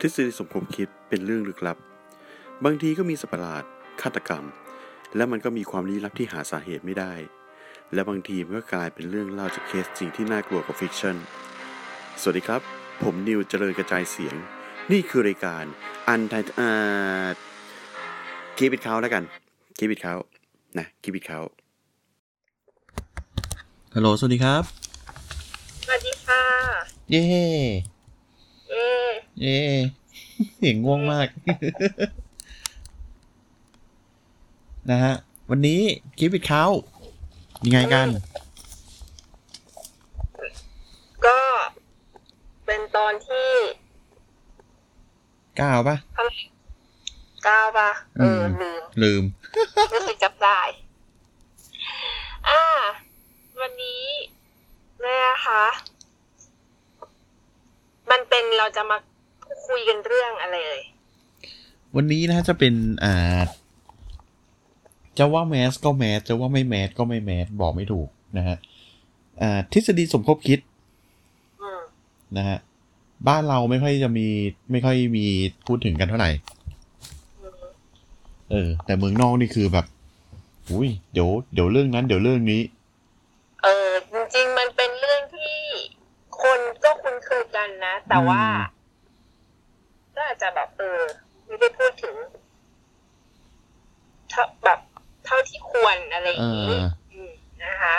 [0.00, 1.76] ทฤษฎีสมคบคิดเป็นเรื่องลึกลับ
[2.64, 3.64] บางทีก็มีสัตว์ประหลาด
[4.00, 4.44] ฆาตกรรม
[5.16, 7.12] และมันก็มีความลี้ลับที่หาสาเหตุไม่ได้
[7.94, 11.16] และบางทีมันก็กลายเป็นเรื่องเล่าจากเคสจริงที่น่ากลัวกว่า fiction
[12.20, 12.60] สวัสดีครับ
[13.02, 14.34] ผมนิวเจริญกระจายเสียง
[14.92, 15.64] นี่คือรายการ
[16.08, 16.68] อันไทเอ่
[17.26, 17.28] อ
[18.56, 19.22] Keep It Kult แล้วกัน
[19.78, 20.14] Keep It Kult
[20.78, 21.40] นะ Keep It Kult
[23.94, 24.62] ฮัลโหลสวัสดีครับ
[25.84, 26.42] สวัสดีค่ะ
[27.10, 27.22] เย้
[28.70, 29.10] เอ๊ะ
[29.40, 29.58] เย้
[30.56, 31.28] เสียงง่วงมาก
[34.90, 35.14] นะฮะ
[35.50, 35.80] วันนี้
[36.18, 36.64] คลิปปิดเขา
[37.64, 38.08] ยังไงกัน
[41.26, 41.38] ก็
[42.66, 43.50] เป็นตอนที่
[45.60, 46.36] ก้าวปะเท่าไหร่
[47.44, 49.22] เก้าปะเออมลืม ลืม
[49.92, 50.60] รู้สึกจับได้
[52.48, 52.62] อ่า
[53.60, 54.04] วันนี้
[55.04, 55.64] นะคะ
[58.10, 58.98] มันเป็นเราจะมา
[59.66, 60.82] คุยกันเรื่องอะไรเอ่ย
[61.96, 63.40] วันนี้นะจะเป็นอ่า
[65.18, 68.08] จะว่าแมสก็แมสจะว่าไม่แมสก็ไม่แมสบอกไม่ถูก
[68.38, 68.56] นะฮะ
[69.40, 70.60] อ่าทฤษฎีสมคบคิด
[71.62, 71.80] อืม
[72.36, 72.58] นะฮะ
[73.28, 74.26] บ้านเราไม่ค่อยจะมี
[74.70, 75.24] ไม่ค่อยมี
[75.66, 76.30] พูดถึงกันเท่าไหร่
[77.40, 77.62] อืม
[78.50, 79.86] เออ แต่เมืองนอกนี่คือแบบ
[80.70, 82.62] อุ้ยเดี๋ยวเดี๋ยวเรื่องนั้น เดี๋ยวเรื่องนี้
[83.62, 85.56] เออจริงๆมันเป็นเรื่องที่
[86.42, 88.77] คนก็คุ้นเคยกันนะ แต่ว่าอืมก็อา
[90.38, 91.00] จจะแบบเออ
[91.46, 92.14] ไม่ได้พูดถึง
[94.30, 94.80] เท่าแบบ
[95.24, 97.30] เท่าที่ควรอะไรอย่างนี้เอออืม
[97.64, 97.96] นะคะ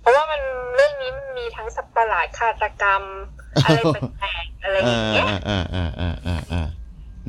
[0.00, 0.40] เพราะว่ามัน
[0.74, 3.02] เรื่องนี้มันมีทั้งสัตว์ประหลาดฆาตกรรม
[3.64, 6.62] อะไรแปลกๆอะไรอย่างเงี้ยอ่าอ่าอ่าอ่าอ่าอ่า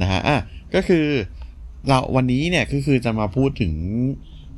[0.02, 0.38] นะฮะอะ
[0.76, 1.06] ก็คือ
[1.88, 3.74] เราวันนี้เนี่ยก็คือจะมาพูดถึง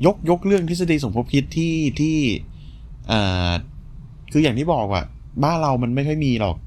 [0.06, 2.18] ยกยกเรื่องทฤษฎีสมคบคิดที่ที่
[3.12, 3.52] อ่า
[4.32, 5.04] คืออย่างที่บอกว่า
[5.44, 6.58] บ้านเรามันไม่ค่อยมีหรอก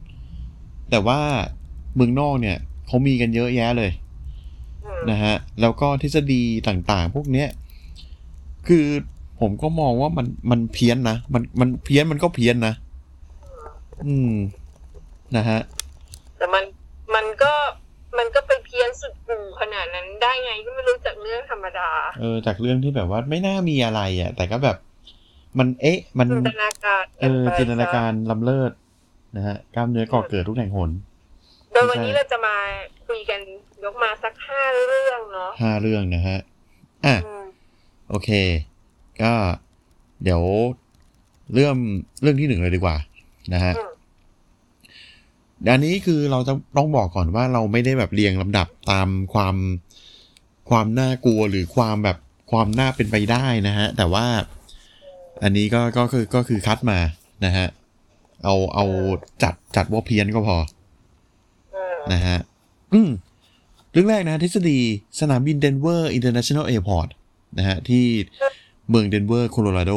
[0.91, 1.21] แต่ว่า
[1.95, 2.59] เมืองนอกเนี่ย
[2.89, 3.91] เขามีกันเยอะแยะเลย
[4.85, 7.49] อืมนะฮะแล้วก็ทฤษฎีต่างๆ พวกเนี้ย
[8.69, 8.87] คือ
[9.41, 12.75] ผมก็มองว่ามันมันเพี้ยนนะมันมันเพี้ยนมันก็เพี้ยนนะ
[14.07, 14.33] อืม
[15.37, 15.61] นะฮะ
[16.39, 16.65] แต่มัน
[17.15, 17.53] มันก็
[18.19, 21.89] มันก็ไปเพี้ยนสุดกูขนาดนั้นได้ไงก็ไม่รู้จากเรื่องธรรมดา
[22.21, 24.77] เออ จากเรื่องที่แบบว่าไม่น่ามีอะไรอะ แต่ก็แบบ
[25.59, 28.73] มันเอ๊ะ มันจินตนาการเออไปจินตนาการล้ำเลิศ
[29.37, 30.91] นะฮะกล้ามเนื้อก่อเกิดทุกแห่งหน
[31.73, 32.57] โดยวันนี้เราจะมา
[33.09, 33.41] คุยกัน
[33.85, 36.39] ยกมาสักห้าเรื่องเนาะห้าเรื่องนะฮะ
[37.07, 37.45] อะอืม
[38.09, 38.31] โอเค
[39.23, 39.33] ก็
[40.23, 40.43] เดี๋ยว
[41.55, 41.77] เรื่อง
[42.23, 42.97] เรื่องที่หนึ่งเลยดีกว่า
[43.55, 43.91] นะฮะอืม
[45.71, 49.57] อันนี้คือเราจะต้องบอกก่อนว่าเราไม่ได้แบบเรียงลำดับตามความ
[50.71, 52.19] ความน่ากลัวหรือความแบบ
[52.51, 54.27] ความน่าเป็นไปได้นะฮะ แต่ว่า
[55.43, 56.99] อันนี้ก็ก็คือก็คือคัดมา
[57.45, 57.67] นะฮะ
[58.45, 58.85] เอาเอา
[59.43, 60.78] จัดจัดว่าเพี้ยนก็พออืม
[62.13, 62.39] นะฮะ
[62.93, 63.11] อืม
[63.93, 64.79] เรื่องแรกนะทฤษฎี
[65.21, 67.09] สนามบิน Denver International Airport
[67.59, 68.05] นะฮะ ที่
[68.89, 69.93] เมืองเดนเวอร์โคโลราโด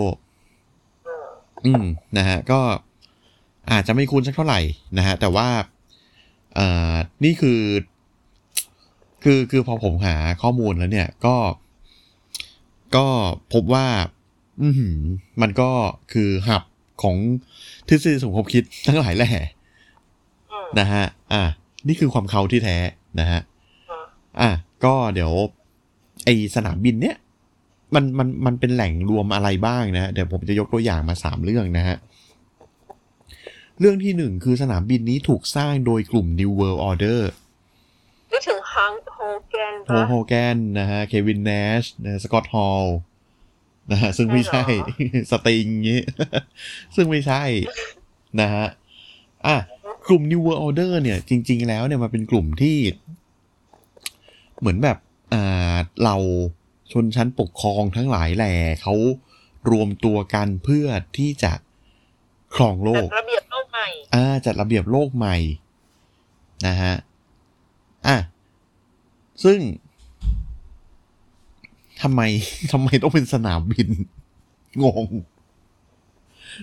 [1.65, 1.85] อืม
[2.17, 2.61] นะฮะ ก็
[3.71, 4.59] อาจจะไม่คุ้นสักเท่าไหร่
[4.97, 5.47] นะฮะ แต่ว่า
[6.55, 7.61] เอ่อนี่คือ
[9.23, 11.35] คือคือพอผมหาข้อมูลแล้วเนี่ย ก็
[12.95, 13.05] ก็
[13.53, 13.87] พบว่า
[14.63, 14.97] อือหือ
[15.41, 15.71] มันก็
[16.13, 16.63] คือ hub
[17.03, 17.15] ของ
[17.87, 19.31] ทฤษฎีสมคบคิดทั้งหลายแหล่
[20.79, 21.43] นะฮะ อะ
[21.87, 22.77] นี่คือความเขาที่แท้
[23.19, 23.41] นะฮะ
[23.89, 24.05] อืม
[24.41, 24.49] อะ
[24.83, 25.31] ก็เดี๋ยว
[26.25, 27.15] ไอสนามบินเนี้ย
[27.95, 31.97] มันมันมันเป็นแหล่งรวมอะไรบ้างนะฮะเดี๋ยวผมจะยกตัวอย่างมาสามเรื่องนะฮะ
[33.79, 37.21] เรื่องที่หนึ่งคือสนามบินนี้ถูกสร้างโดยกลุ่ม New World Order
[38.31, 39.19] นึกถึงฮัลค์โฮ
[39.49, 42.85] แกนโฮปะโฮแกนนะฮะ เควินแนชนะสกอตฮอล
[43.91, 44.75] นะฮะซึ่งไม่ใช่ใช่
[45.11, 46.01] wrestling งี้
[46.95, 47.41] ซึ่งไม่ใช่
[48.41, 48.65] นะฮะ
[49.47, 49.57] อะ
[50.07, 52.77] กลุ่ม New World Order เนี่ย จริง ๆ แล้วเนี่ยมันเป็นกลุ่มที่
[54.59, 54.97] เหมือนแบบ
[55.33, 56.15] อ่าเรา
[56.91, 58.93] ชนชั้นปกครองทั้งหลายแหล่เขา
[59.71, 61.53] รวมตัวกันเพื่อที่จะ
[62.55, 65.37] ครองโลแบบกระเบียบโลกใหม่อ่าจัดระเบียบโลกใหม่
[66.67, 66.95] นะฮะ
[68.07, 68.17] อะ
[69.43, 69.59] ซึ่ง
[72.01, 72.21] ทำไม
[72.71, 73.87] ทำไมต้องเป็นสนามบิน
[74.83, 75.05] งง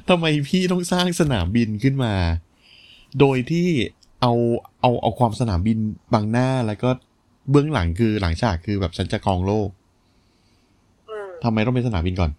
[0.08, 2.14] ทำไมพี่ต้องสร้างสนามบินขึ้นมา
[3.20, 3.68] โดยที่
[4.22, 4.32] เอา
[4.80, 5.78] เอาเอาความสนามบิน
[6.12, 6.90] บังหน้าแล้วก็
[7.50, 9.68] เบื้องหลังคือหลังฉากคือแบบฉันจะครองโลก
[11.08, 12.30] อืมทำไมต้องเป็นสนามบินก่อน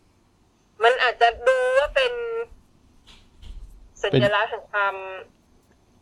[0.84, 2.12] มันอาจจะดูว่าเป็น
[4.02, 4.96] สัเป็นญลักษณ์แห่งความ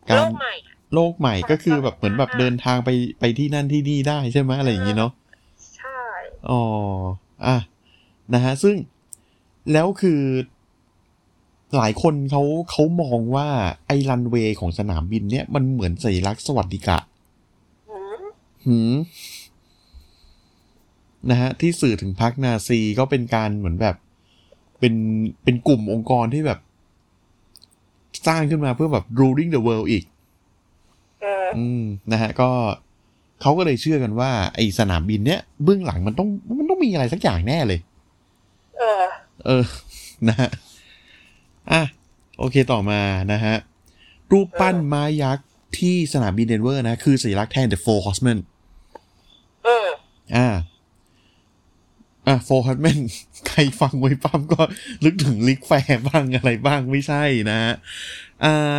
[0.08, 5.12] การโลกใหม่อะโลกใหม่ก็คือแบบเหมือนแบบเดินทางไปไปที่นั่นที่นี่ได้ใช่ไหมอะไรอย่างนี้เนาะ
[5.76, 6.00] ใช่
[6.50, 6.62] อ๋อ
[7.46, 7.56] อะ
[8.34, 8.74] นะฮะซึ่ง
[9.72, 10.20] แล้วคือ
[11.76, 13.48] หลายคนเขาเขามองว่า
[13.86, 16.98] ไอ้รันเวย์ของสนามบินเนี่ยมันเหมือนสัญลักษณ์สวัสดิกะ
[17.90, 17.96] อื
[18.66, 18.94] หืม
[21.30, 23.96] นะฮะที่สื่อถึงพรรคนาซีก็เป็นการเหมือนแบบ
[24.78, 24.94] เป็น
[25.44, 26.58] เป็นกลุ่มองค์กรที่แบบ
[28.26, 30.04] สร้างขึ้นมาเพื่อแบบ ruling the world อีก
[31.22, 31.82] เอออืม
[32.12, 32.50] นะฮะก็
[33.40, 36.28] เขาก็เลยเชื่อกันว่า ไอสนามบินเนี้ยเบื้องหลังมันต้อง
[36.58, 37.80] มันต้องมีอะไรสักอย่างแน่เลย
[38.78, 39.02] เออ
[39.44, 39.64] เออ
[40.28, 40.50] นะฮะ
[41.72, 41.82] อะ
[42.38, 43.00] โอเคต่อมา
[43.32, 43.54] นะฮะ
[44.32, 45.46] รูปปั้นม้ายักษ์
[45.78, 48.38] ที่สนามบินเดนเวอร์นะ คือสัญลักษณ์แทน The Four Horsemen
[49.64, 49.88] เออ
[50.36, 50.48] อ่า
[52.26, 53.00] อะ Four Horsemen
[53.48, 54.62] ใครฟังไว้ปั๊มก็
[55.04, 57.72] นึกถึงลิกแฟร์บ้างอะไรบ้างไม่ใช่นะฮะ
[58.44, 58.78] อ่า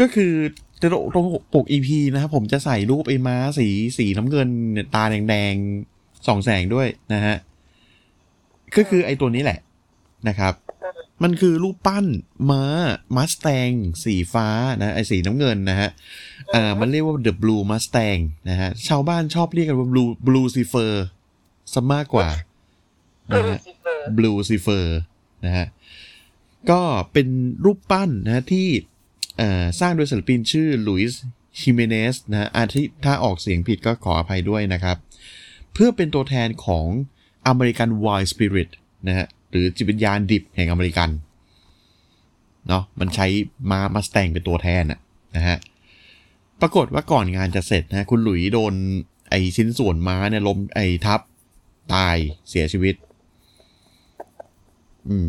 [0.00, 0.32] ก็คือ
[0.80, 3.68] ตรงตรงปก EP นะครับผมจะใส่รูปไอ้ม้าสี
[3.98, 7.36] สีน้ำเงินเนี่ยตาแดงๆส่องแสงด้วยนะฮะ
[8.76, 9.58] ก็คือไอ้ตัวนี้แหละ
[10.28, 10.54] นะครับ
[11.22, 12.06] มันคือรูปปั้น
[12.50, 12.64] ม้า
[13.16, 13.70] มัสแตง
[14.04, 14.48] สีฟ้า
[14.82, 15.90] นะไอสีน้ำเงินนะฮะ
[16.54, 18.20] อ่ามันเรียกว่า The Blue Mustang
[18.50, 20.92] นะฮะชาวบ้านชอบเรียกกันว่า Blue Blue Cipher
[21.72, 22.28] ซะมากกว่า
[23.28, 24.86] เอนะอฮะซิเฟอร์ Blue Cipher
[25.44, 25.66] นะฮะ
[26.70, 26.82] ก็
[27.12, 27.28] เป็น
[27.64, 28.68] รูปปั้นนะฮะที่
[29.38, 31.22] เอ่อสร้างโดยศิลปินชื่อลุยส์
[31.60, 34.96] ฮิเมเนสนะฮะอาที่ถ้าออกเสียงผิดก็ขออภัยด้วยนะครับ
[35.72, 36.86] เพื่อเป็นตัวแทนของ
[37.46, 38.70] อเมริกัน Wild Spirit
[39.08, 41.10] นะฮะ หรือจิตวิญญาณดิบแห่งอเมริกัน
[42.68, 43.26] เนาะมันใช้
[43.70, 44.98] ม้ามัสแตงเป็นตัวแทนอะ
[45.36, 45.58] นะฮะ
[46.60, 48.74] ปรากฏว่าก่อนงานจะเสร็จนะคุณหลุยโดน
[49.30, 51.20] ไอชิ้นส่วนม้าเนี่ยล้มไอทับ
[51.94, 52.16] ตาย
[52.48, 52.94] เสียชีวิต
[55.08, 55.28] อืม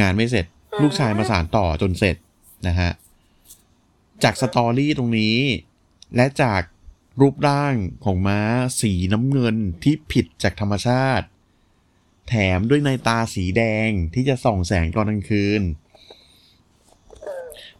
[0.00, 0.46] งานไม่เสร็จ
[0.82, 2.16] ลูกชายมาสานต่อจนเสร็จ
[2.66, 2.90] นะฮะ
[4.22, 5.36] จากสตอรี่ตรงนี้
[6.16, 6.62] และจาก
[7.20, 8.40] รูปร่างของม้า
[8.80, 11.26] สีน้ำเงินที่ผิดจากธรรมชาติ
[12.28, 15.62] แถมด้วยในตาสีแดงที่จะส่องแสงตอนกลางคืน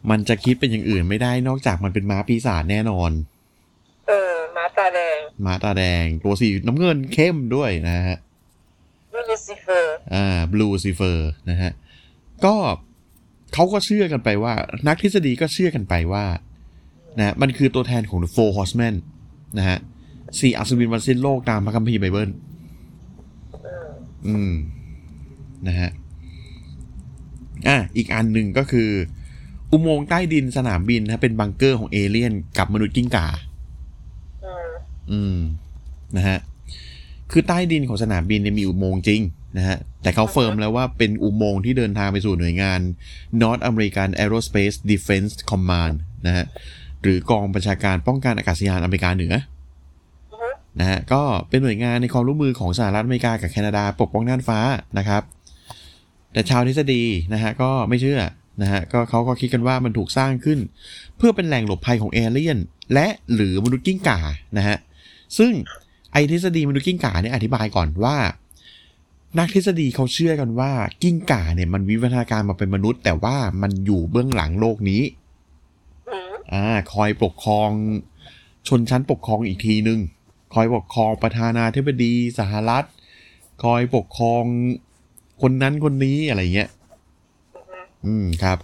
[0.09, 3.11] มันจะคิดเป็นอย่างอื่นไม่ได้นอกจากมันเป็นม้าปีศาจแน่นอน
[4.07, 8.17] เออม้าตาแดงม้าตาแดง ตัวสีน้ำเงินเข้มด้วยนะฮะ
[9.29, 11.71] ลูซิเฟอร์อ่า Blucifer นะฮะ
[12.45, 12.55] ก็
[13.53, 14.53] เขาก็เชื่อกันไปว่า
[14.87, 16.25] นักทฤษฎีก็เชื่อกันไปว่า
[17.19, 18.95] นะมันคือตัวแทนของ The Four Horsemen
[19.57, 19.77] นะฮะ
[20.39, 22.29] สี่อัศวินวันสิ้นโลกตามพระคัมภีร์ไบเบิล
[24.27, 24.51] อืม
[25.67, 25.89] นะฮะ
[27.67, 28.89] อะ อีกอันหนึ่งก็คือ
[29.71, 33.27] อุโมงค์ใต้ดินสนามบินนะเป็นบังเกอร์ของเอเลี่ยนกับมนุษย์กิ้งก่า
[34.45, 34.69] อืม
[35.11, 35.37] อืม
[36.17, 36.39] นะฮะ
[37.31, 39.21] คือใต้ดินของสนามบินเนี่ยมีอุโมงค์จริง
[39.57, 42.79] นะฮะ แต่เขา firm แล้วว่าเป็นอุโมงค์ที่เดินทางไปสู่หน่วยงาน
[43.41, 45.95] North American Aerospace Defense Command
[46.25, 46.45] นะฮะ
[47.01, 49.60] หรือกองบัญชาการป้องกันอากาศยานอเมริกาเหนืออือฮึ
[50.79, 54.59] นะฮะก็เป็นหน่วยงานในความร่วมมือของสหรัฐอเมริกากับแคนาดาปกป้องน่านฟ้า
[54.97, 55.23] นะครับ
[56.33, 57.03] แต่ชาวทฤษฎี
[57.33, 58.21] นะฮะก็ไม่เชื่อ
[58.61, 60.59] นะฮะก็เขาก็คิดกันว่ามันถูกสร้างขึ้น
[61.17, 62.57] เพื่อเป็นแหล่งหลบภัยของเอเลี่ยน
[62.93, 64.19] และหรือมนุษย์กิ้งก่า
[64.57, 64.77] นะฮะ
[65.37, 65.51] ซึ่ง
[66.11, 68.17] ไอทฤษฎีมนุษย์กิ้งก่าเนี่ยอธิบายก่อนว่า
[69.37, 70.71] นักทฤษฎีเขาเชื่อกันว่า
[71.03, 75.01] กิ้งก่าเนี่ยมันวิวัฒนาการมาเป็นมนุษย์ แต่ว่ามันอยู่เบื้องหลังโลกนี้
[76.09, 77.69] อืมอ่าคอยปกครอง
[78.67, 79.99] ชนชั้นปกครองอีกทีหนึ่ง
[80.53, 82.85] คอยปกครองประธานาธิบดีสหรัฐ
[83.63, 84.43] คอยปกครอง
[85.41, 86.69] คนนั้นคนนี้อะไรเงี้ย
[88.05, 88.57] อืมครับ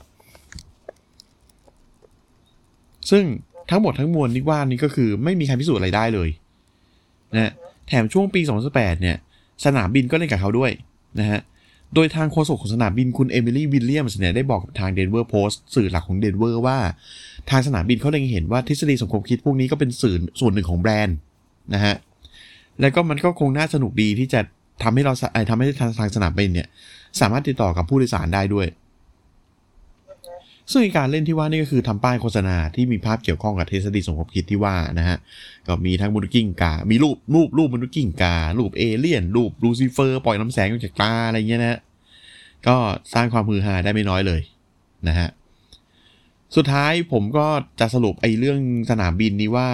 [3.10, 3.24] ซึ่ง
[3.70, 6.30] ทั้งหมดทั้งมวลที่ว่านี้ก็คือไม่มีใครพิสูจน์อะไรได้เลย
[7.34, 7.52] นะฮะ
[7.88, 8.42] แถมช่วงปี
[8.72, 9.18] 2018 เนี่ย
[9.66, 10.72] สนามบินก็เล่นกับเขาด้วย
[11.20, 11.40] นะฮะ
[11.94, 16.78] โดยทางโฆษกของสนามบินคุณเอมิลี่วิลเลียมส์เนี่ยได้บอกกับทางเดนเวอร์โพสต์สื่อหลักของเดนเวอร์ว่า
[17.50, 21.18] ทางสนามบินเขาเล็งเห็นว่าทฤษฎีสมคบคิดพวกนี้ก็เป็นสื่อส่วนหนึ่งของแบรนด์
[21.74, 21.96] นะฮะ
[22.82, 24.40] แล้วก็มันก็คงน่าสนุกดีที่จะ
[24.84, 25.68] ทำให้เราเอ่อทำให้
[26.00, 26.68] ทางสนามบินเนี่ย
[27.20, 28.68] สามารถติดต่อกับผู้โดยสารได้ด้วย
[30.72, 35.18] ซึ่งการเล่นที่ว่านี่ก็คือทำป้ายโฆษณาที่มีภาพเกี่ยวข้องกับทฤษฎีสมคบคิดที่ว่านะฮะ
[35.68, 41.80] ก็มีทั้งมนุษย์กิ้งก่า มีรูปรูปรูปมนุษย์กิ้งก่า รูปเอเลี่ยน รูปลูซิเฟอร์ ปล่อยลำแสงออกจากตาอะไรเงี้ยนะฮะ
[42.68, 42.76] ก็
[43.14, 44.42] สร้างความฮือฮาได้ไม่น้อยเลย
[45.08, 45.30] นะฮะ
[46.56, 47.48] สุดท้ายผมก็
[47.80, 48.60] จะสรุปไอ้เรื่อง
[48.90, 49.70] สนามบินนี้ว่า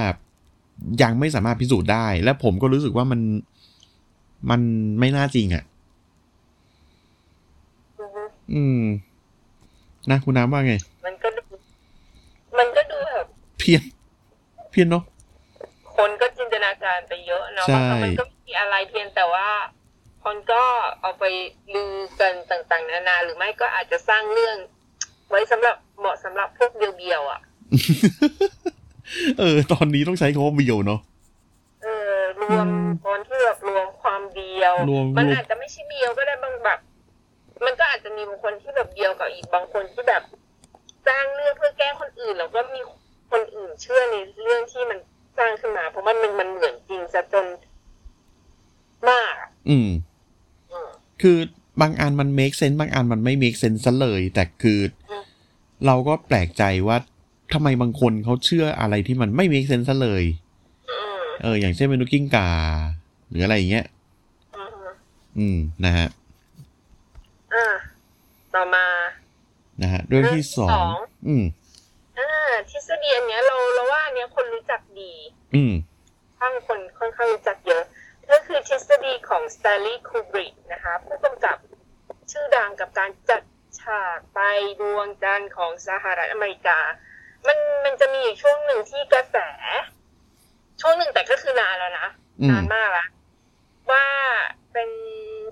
[1.02, 3.20] ยังไม่สามารถพิสูจน์ได้ และผมก็รู้สึกว่ามัน
[4.50, 4.62] มัน
[5.00, 5.64] ไม่น่าจริงอะ่ะ
[8.00, 8.24] อือฮึ
[8.54, 8.82] อืม
[10.12, 10.74] นะคุณน้ำว่าไง
[11.06, 11.44] มันก็ดู
[12.58, 13.28] มันก็ดูแบบ
[13.60, 13.84] เพี้ยน
[14.72, 15.04] เพี้ยนเนาะ
[15.96, 19.48] คนก็จินตนาการไปเยอะเนาะใช่บางครั้งมันก็ไม่มีอะไรเพียงแต่ว่า
[20.24, 20.64] คนก็
[21.02, 21.24] เอาไป
[21.74, 24.58] ลือกันต่างๆ นานา หรือไม่ก็อาจจะสร้างเรื่อง
[25.30, 27.42] ไว้สำหรับเหมาะสำหรับพวกเบียวๆอะ
[29.40, 31.00] เออ ตอนนี้ต้องใช้คำว่าเบียวเนาะ
[31.84, 32.68] เออรวม
[33.06, 34.74] ตอนที่แบบรวมความเบียว
[35.18, 36.80] มันอาจจะไม่ใช่เบียวก็ได้บางแบบ
[37.66, 40.24] มันก็อาจจะมีบางคนที่แบบเบียวกับอีกบางคนที่แบบ
[41.08, 42.82] สร้างเรื่องเพื่อแก้คนอื่น แล้วก็มี
[43.32, 45.00] คนอื่นเชื่อในเรื่องที่มัน
[45.38, 47.46] สร้างขึ้นมาเพราะมันมันมันเหมือนจริงซะจน
[49.10, 49.34] มาก
[49.70, 49.90] อืม
[51.22, 51.38] คือ
[51.82, 54.80] บางอันมัน make sense บางอันมันไม่ make sense ซะเลย แต่คือ
[55.86, 56.98] เราก็แปลกใจว่า
[57.54, 60.24] ทำไมบางคนเขาเชื่ออะไรที่มันไม่ make sense ซะเลย
[60.90, 62.50] อืมเออ อย่างเช่นมนุษย์กิ้งก่า
[63.30, 63.86] หรืออะไรอย่างเงี้ย
[64.56, 64.88] อืม
[65.38, 66.08] อืมนะฮะ
[67.54, 67.66] อ่า
[68.54, 68.86] ต่อมา
[69.82, 71.44] นะฮะ เรื่องที่สอเรื่องที่สองงอืม
[72.18, 75.14] อ่าทฤษฎีอันเนี้ยเราเราว่าอันเนี้ยคนรู้จักดี
[75.56, 75.74] อืม
[76.40, 77.84] ข้างคนค่อนข้างรู้จักเยอะ
[78.32, 81.58] ก็คือทฤษฎีของสแตนลีย์คูบริกนะคะ ผู้กำกับ
[82.32, 83.44] ชื่อดังกับการจัด
[83.80, 84.40] ฉากไป
[84.80, 86.80] ดวงจันทร์ของสหรัฐอเมริกา
[87.48, 89.38] มันมันจะมีอยู่ช่วงหนึ่งที่กระแส
[90.82, 92.08] ช่วงหนึ่งแต่ก็คือนานแล้วนะ
[92.42, 93.06] อืมนานมากละ
[93.92, 94.06] ว่า
[94.74, 94.90] เป็น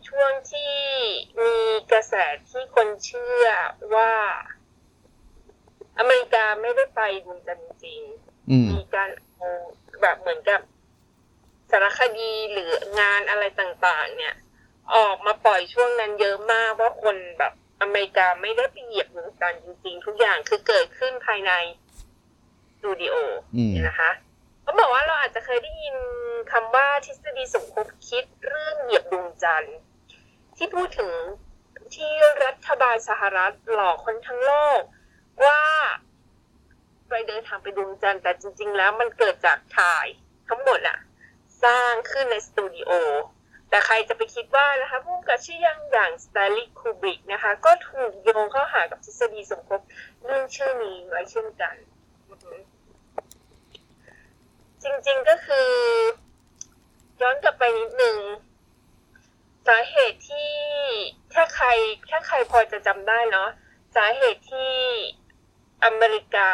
[0.08, 0.76] ช่วงที่
[1.44, 1.56] มี
[1.92, 2.14] กระแส
[2.50, 3.46] ที่คนเชื่อ
[3.96, 4.14] ว่า
[6.00, 8.02] อเมริกาไม่ได้ไปดวงจันทร์จริง
[8.50, 9.50] อืมมีการเอา
[10.02, 10.62] แบบเหมือนกับ
[11.72, 14.36] สารคดีหรืองานอะไรต่าง ๆ เนี่ย
[14.96, 21.52] ออกมาปล่อยช่วงนั้นเยอะมากว่าคนแบบ อเมริกาไม่ได้ไปเหยียบดวงจันทร์จริงๆ ทุกอย่างคือเกิดขึ้นภายใน
[22.78, 23.16] สตูดิโอ
[23.56, 24.12] อืมเนี่ยนะคะ
[24.62, 25.96] เขาบอกว่าเราอาจจะเคยได้ยิน
[26.52, 29.76] คำว่าทฤษฎีสมคบคิดเรื่องเหยียบดวงจันทร์
[30.58, 31.14] ที่พูดถึง
[31.96, 32.14] ที่
[32.46, 34.82] รัฐบาลสหรัฐหลอกคนทั้งโลก
[35.46, 35.64] ว่า
[37.10, 40.08] ไปเดินทางไปดวงจันทร์แต่จริง ๆ แล้วมันเกิดจากถ่าย
[40.50, 40.98] ทั้งหมดอะ
[41.64, 42.92] สร้างขึ้นในสตูดิโอ
[43.72, 49.82] แต่ใครจะไปคิดว่านะคะผู้กำกับชื่อยังอย่างส t ต n ลีย์คูบิกนะคะ ก็ถูกโยงเข้าหากับทฤษฎีสมคบ
[50.26, 51.76] เรื่องชื่อนี้ไว้เช่นกัน
[54.84, 55.70] จริงๆก็คือ
[57.22, 58.18] ย้อนกลับไปนิดนึง
[59.68, 60.54] สาเหตุที่
[61.34, 61.68] ถ้าใคร
[62.10, 63.50] ถ้าใครพอจะจำได้เนาะ
[63.96, 64.76] สาเหตุที่
[65.84, 66.52] อเมริกา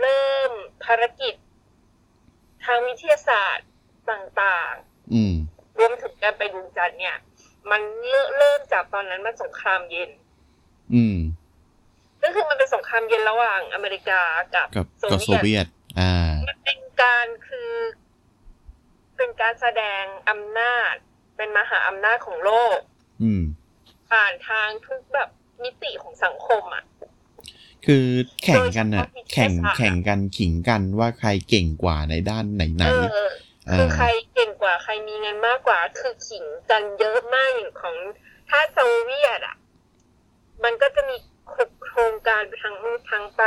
[0.00, 0.52] เริ่ม
[0.84, 1.34] ภารกิจ
[2.64, 3.68] ทางวิทยาศาสตร์
[4.10, 4.74] ต่าง
[5.14, 5.41] อืมๆ
[5.78, 7.16] รวมถึงการไปดวงจันทร์เนี่ย
[7.70, 10.10] มันเริ่มเริ่มจากตอนนั้นมันสงครามเย็น
[10.94, 11.16] อืม
[12.22, 14.20] ก็คือมันเป็นสงครามเย็นระหว่างอเมริกา
[14.54, 15.66] กับกับโซกับโซเวียตเวียต
[16.00, 16.12] อ่า
[16.48, 17.72] มันเป็นการคือ
[19.16, 20.94] เป็นการแสดงอำนาจ
[21.36, 22.78] เป็นมหาอำนาจของโลก
[23.22, 23.42] อืม
[24.10, 25.28] ผ่านทางทุกแบบ
[25.62, 26.84] มิติของสังคมอะ
[27.86, 28.06] คือ
[28.42, 33.18] แข่งกันน่ะโดยเฉพาะวิทยาศาสตร์แข่งแข่งกันขิงกันว่าใครเก่งกว่าในด้านไหนไหนเออเอ
[33.70, 37.96] คืออใครเก่งกว่าใครมีเงินมากกว่า คือขิงกันเยอะมากอย่างของ
[38.50, 39.56] ถ้าโซเวียตอะ
[40.64, 41.16] มันก็จะมี
[41.88, 42.76] โครงการไปทั้ง
[43.10, 43.42] ทั้งไป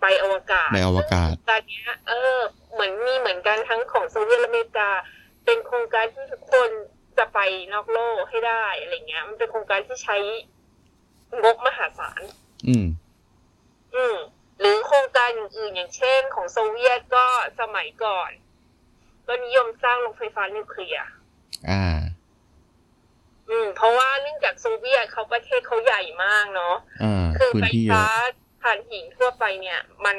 [0.00, 2.36] ไปอวกาศในอวกาศซึ่งโครงการเนี้ยเออ
[2.72, 4.90] เหมือนมีเหมือนกันทั้งของโซเวียตและอเมริกา
[5.44, 6.70] เป็นโครงการที่ทุกคน
[7.18, 7.38] จะไป
[7.72, 10.16] นอกโลกให้ได้อะไรเงี้ย มันเป็นโครงการที่ใช้
[11.42, 12.22] งบมหาศาล
[12.68, 12.86] อืม
[13.94, 14.16] อืม
[14.60, 17.26] หรือโครงการอื่นๆอย่างเช่น ของโซเวียตก็
[17.60, 18.30] สมัยก่อน
[19.26, 21.06] ก็นิยมสร้างโรงไฟฟ้านิวเคลียร์
[21.70, 21.84] อ่า
[23.48, 30.16] อืม เพราะว่าเนื่องจากโซเวียตเขาประเทศเขาใหญ่มากเนาะอ่าคือพื้นไฟที่เยฟ้าอะผ่านหินทั่วไปเนี่ย มัน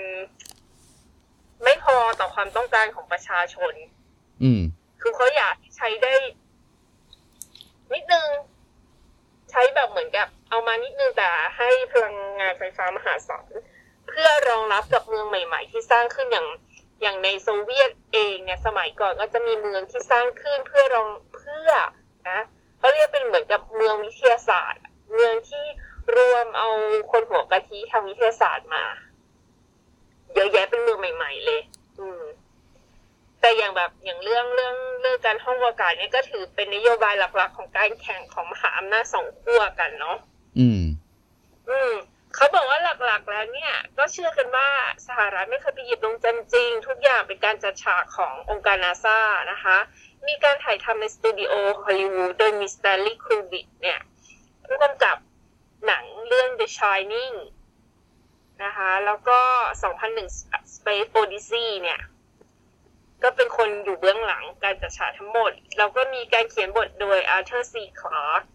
[1.63, 3.73] ไม่พอต่อความต้องการของประชาชน
[4.43, 4.61] อืม
[5.01, 6.13] คือเขาอยากใช้ได้
[7.93, 8.27] นิดนึง
[9.51, 13.51] ใช้แบบเหมือนกับ เอามานิดนึงแต่ให้พลังงานไฟฟ้ามหาศาล
[14.07, 16.47] เพื่อรองรับกับเมืองใหม่ ๆ ที่สร้างขึ้นอย่าง
[17.01, 21.71] อย่างในโซเวียตเองเนี่ยสมัยก่อนก็จะมีเมืองที่สร้างขึ้นเพื่อรองเพื่อ
[22.29, 22.39] นะ
[22.77, 24.81] เขาเรียกเป็นเหมือนกับเมืองวิทยาศาสตร์
[25.13, 25.65] เมืองที่
[26.17, 26.69] รวมเอา
[27.11, 28.83] คนหัวกะทิทางวิทยาศาสตร์มา
[30.33, 31.61] เยอะแยะเป็นเมืองใหม่ ๆ เลย
[31.99, 32.23] อืม
[33.41, 40.17] แต่อย่างแบบอย่างเรื่องเรื่องเรื่องการห้องอากาศเนี่ยก็ถือเป็นนโยบายหลักๆ ของการแข่งของมหาอำนาจสองขั้วกันเนาะ
[40.59, 40.81] อืม
[41.69, 41.93] อืม
[42.37, 44.69] เขาบอกว่าหลักๆแล้วเนี่ย ก็เชื่อกันว่า
[45.07, 49.19] สหรัฐไม่เคยไปเหยียบดวงจันทร์จริง ทุกอย่างเป็นการจัดฉากขององค์การนาซา
[49.51, 49.77] นะคะ
[50.27, 51.53] มีการถ่ายทำในสตูดิโอ
[51.83, 53.99] ฮอลลีวูดโดยมีสแตนลีย์คูบิกเนี่ย
[54.65, 55.17] ผู้กำกับ
[55.87, 57.35] หนังเรื่อง The Shining
[58.63, 59.39] นะคะ แล้วก็
[60.05, 61.99] 2001 Space Odyssey เนี่ย
[63.23, 67.73] ก็เป็นคนอยู่เบื้องหลังการจัดฉากทั้งหมด แล้วก็มีการเขียนบทโดย Arthur C.
[67.99, 68.47] Clarke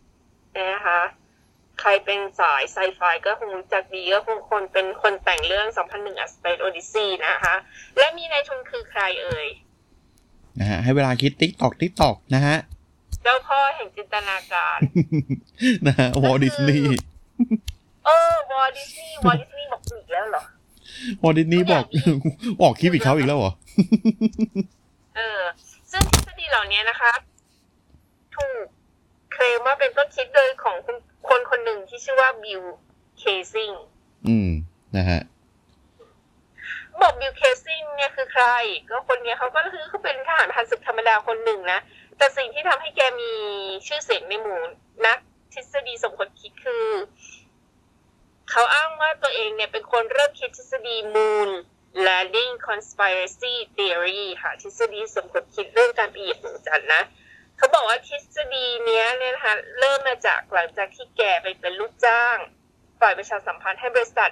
[0.75, 1.01] นะคะ
[1.83, 7.55] ใครเป็นสายไซไฟก็คงรู้จักดีก็คงคนเป็นคนแต่งเรื่อง 2001 A Space Odyssey นะคะ
[7.99, 9.47] และมีนายทุนคือใครเอ่ย
[10.59, 12.57] นะฮะให้เวลาคิด tick tock tick tock นะฮะ
[13.23, 14.79] เจ้าพ่อแห่งจินตนาการ
[15.87, 16.99] นะฮะวอลดิสนีย์
[18.07, 20.43] เออวอลดิสนีย์วอลดิสนีย์บอกอีกแล้วเหรอ
[21.23, 21.85] วอลดิสนีย์บอก
[22.63, 23.53] ออกคลิปอีกเขาอีกแล้วเหรอ
[25.17, 25.41] เออ
[25.91, 27.13] ซึ่งทฤษฎีเหล่านี้นะคะ
[28.37, 28.67] ถูก
[29.33, 30.97] เคลมว่าเป็นต้นคิดโดยของคน
[31.29, 32.63] คนคนหนึ่งที่ชื่อว่าบิล
[33.19, 33.71] เคซิง
[34.27, 34.51] อืม
[34.97, 35.21] นะฮะ
[37.01, 38.45] บอกบิลเคซิงเนี่ยคือใคร
[38.89, 41.81] ก็คนเนี้ยเขาก็คือเขาเป็นทหารผ่านศึกธรรมดาคนหนึ่งนะ
[42.19, 43.33] แต่สิ่งที่ทำให้แกมี
[43.87, 44.61] ชื่อเสียงในหมู่
[45.07, 45.19] นัก
[45.55, 46.87] ทฤษฎีสมคบคิดคือ
[48.51, 51.51] เขาอ้างว่าตัวเองเนี่ยเป็นคนเริ่มคิดทฤษฎี Moon
[52.07, 57.03] Landing Conspiracy Theory ค่ะทฤษฎีสมคบคิดเรื่องการไปเหยียบดวงจันทร์นะ
[57.63, 62.37] เขาบอกว่าทฤษฎีเนี้ยเนี่ยนะคะเริ่มมาจากหลังจากที่แกไปเป็นลูกจ้าง
[63.01, 64.31] ฝ่ายประชาสัมพันธ์ให้บริษัท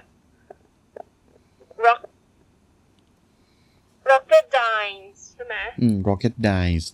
[1.84, 2.00] Rock
[4.10, 6.88] Rocket Dines ใช่ไหมอืม Rocket Dice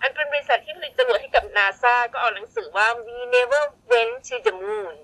[0.00, 4.96] อันเป็นบริษัทที่ผลิตจรวดให้กับนาซาก็เอาหนังสือว่า we never went to the moon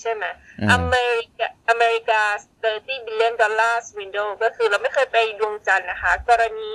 [0.00, 0.24] ใช่ไหม
[0.60, 2.22] อ่าอเมริกาอเมริกา
[2.62, 6.70] 30 billion dollars window ก็คือเราไม่เคยไปดวงจันทร์นะคะ กรณี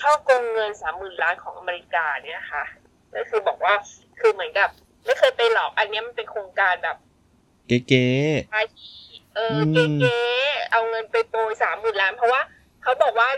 [0.00, 2.64] ช่อโกงเงินสามหมื่นล้านของอเมริกาเนี่ยนะคะ
[3.14, 3.74] ก็คือบอกว่า
[4.20, 4.68] คือเหมือนกับ
[5.06, 6.96] ไม่เคยไปหลอกอันเนี้ยมันเป็นโครงการแบบ
[7.68, 8.06] เก๋
[8.52, 8.94] ภาคี
[9.34, 12.40] เอออืมเก๋ๆเอาเงินไปโปรยสามหมื่นล้าน เพราะว่า
[12.82, 13.28] เขาบอกว่า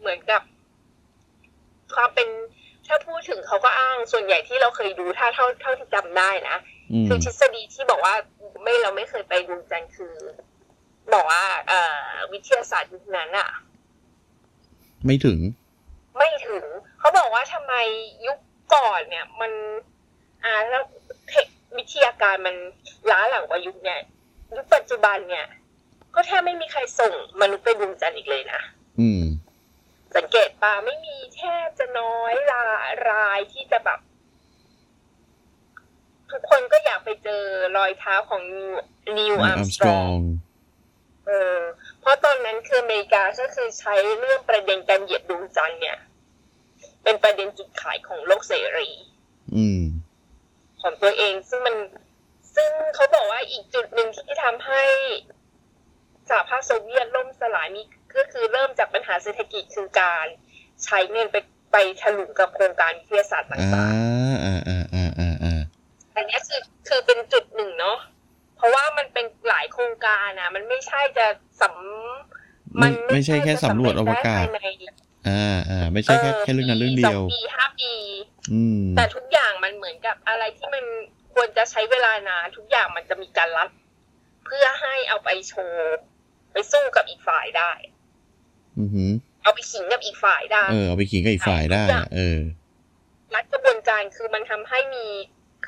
[0.00, 0.42] เหมือนกับ
[1.94, 2.28] ความเป็น
[2.86, 8.14] ถ้าพูดถึงเขาก็อ้างส่วนใหญ่ที่เราเคยดูถ้าเท่าเท่าที่จำได้นะๆอืมคือทฤษฎีที่บอกว่า
[8.62, 10.14] ไม่เราไม่เคยไปดวงจันทร์คือ
[11.14, 13.48] บอกว่า เอ่อวิทยาศาสตร์ยุคนั้นอะ
[15.06, 15.38] ไม่ถึง
[16.18, 16.64] ไม่ถึง
[16.98, 17.74] เขาบอกว่าทำไม
[18.26, 18.38] ยุค
[18.74, 19.52] ก่อนเนี่ย มัน
[20.44, 20.82] อ่าแล้ว
[21.28, 22.56] เทควิทยาการมัน
[23.10, 24.00] ล้าหลังกว่ายุคเนี่ย
[24.56, 25.46] ยุคปัจจุบันเนี่ย
[26.14, 28.60] ก็แทบไม่มีใครส่งมนุษย์ไปดวงจันทร์อีกเลยนะ
[29.00, 29.22] อืม
[30.16, 34.00] สังเกตปะไม่มีแทบจะน้อยรายรายที่จะแบบ
[36.30, 37.42] ทุกคนก็อยากไปเจอ
[37.76, 38.42] รอยเท้าของ
[39.16, 40.22] นิวอัมสตรอง Armstrong
[41.26, 41.58] เออ
[42.02, 45.98] เพราะตอนนั้นคืออเมริกาก็คือใช้เรื่องประเด็นการเหยียบดวงจันทร์เนี่ย
[47.02, 48.90] เป็นประเด็นจุดขายของโลกเสรี
[49.56, 49.82] อืม
[50.80, 51.76] ของตัวเองซึ่งมัน
[52.56, 54.82] ซึ่งเขาบอกว่าอีกจุดหนึ่งที่ทำให้
[56.28, 57.82] สหภาพโซเวียตล่มสลายมี
[58.16, 60.26] ก็คือเริ่มจากปัญหาเศรษฐกิจคือการ
[60.84, 61.36] ใช้เงินไป
[61.72, 63.92] ไปถลุงกับโครงการวิทยาศาสตร์อ่าต่าง
[64.44, 67.98] อ่าอ่าอ่าอ่าอ่าๆอันเนี้ยคือคือเป็นจุดหนึ่งเนาะ
[68.62, 71.26] เพราะว่ามันเป็นหลายโครงการนะมันไม่ใช่จะ
[71.60, 74.84] สำไม่ไม่ใช่แค่สำรวจอวกาศจะสำเร็จได้ภายใน
[75.28, 77.92] อ่าอ่าไม่ใช่แค่แค่เรื่องนั้นเรื่องเดียวสองปีห้าปี
[78.52, 80.84] อืมแต่ทุกอย่างมันเหมือนกับอะไรที่มัน
[81.34, 83.68] ควรจะใช้เวลานานทุกอย่างมันจะมีการรัด
[84.46, 85.96] เพื่อให้เอาไปโชว์
[86.52, 87.72] ไปสู้กับอีกฝ่ายได้
[88.78, 89.10] อือหือ
[89.42, 92.38] เอาไปขิงกับอีกฝ่ายได้ เออเอาไปขิงกับอีกฝ่ายได้อะเออ
[93.34, 95.06] รัดกระบวนการคือมันทำให้มี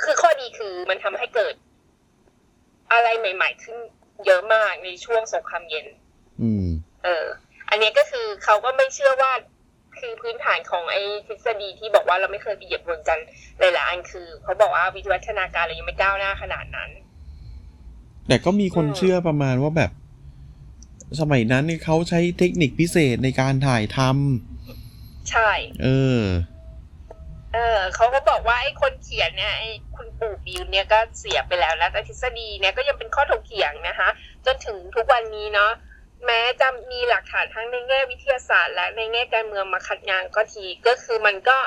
[0.02, 1.54] คือข้อดีคือมันทำให้เกิด
[2.92, 3.78] อะไรใหม่ ๆ ขึ้น
[4.26, 5.86] เยอะมากในช่วงสงครามเย็น
[6.42, 6.66] อืม
[7.04, 7.26] เออ
[7.70, 9.32] อันเนี้ยก็คือเขาก็ไม่เชื่อว่า
[9.98, 13.26] คือพื้นฐานของไอ้ทฤษฎีที่บอกว่าเราไม่เคยไปเหยียบดวงจันทร์
[13.58, 16.90] หลายๆอันคือเขาบอกว่าวิวัฒนาการเรายังไม่ก้าวหน้าขนาดนั้น
[18.28, 19.90] แต่ก็มีคนอืมเชื่อประมาณว่าแบบ
[21.20, 23.98] สมัยนั้นเนี่ยเขาใช้เทคนิคพิเศษในการถ่ายท
[25.30, 26.20] ใช่ำเออ
[27.54, 34.08] เออเขาก็บอกว่าไอ้คนเขียนเนี่ยไอ้คุณปู่บิวเนี่ยก็เสียไปแล้วนะแต่ทฤษฎีเนี่ยก็ยังเป็นข้อถกเถียงนะคะ
[34.46, 35.72] จนถึงทุกวันนี้เนาะ
[36.26, 41.58] แม้จะมีหลักฐานทั้งในแง่วิทยาศาสตร์ และในแง่การเมืองมาขัดงานก็ทีก็คือมันก็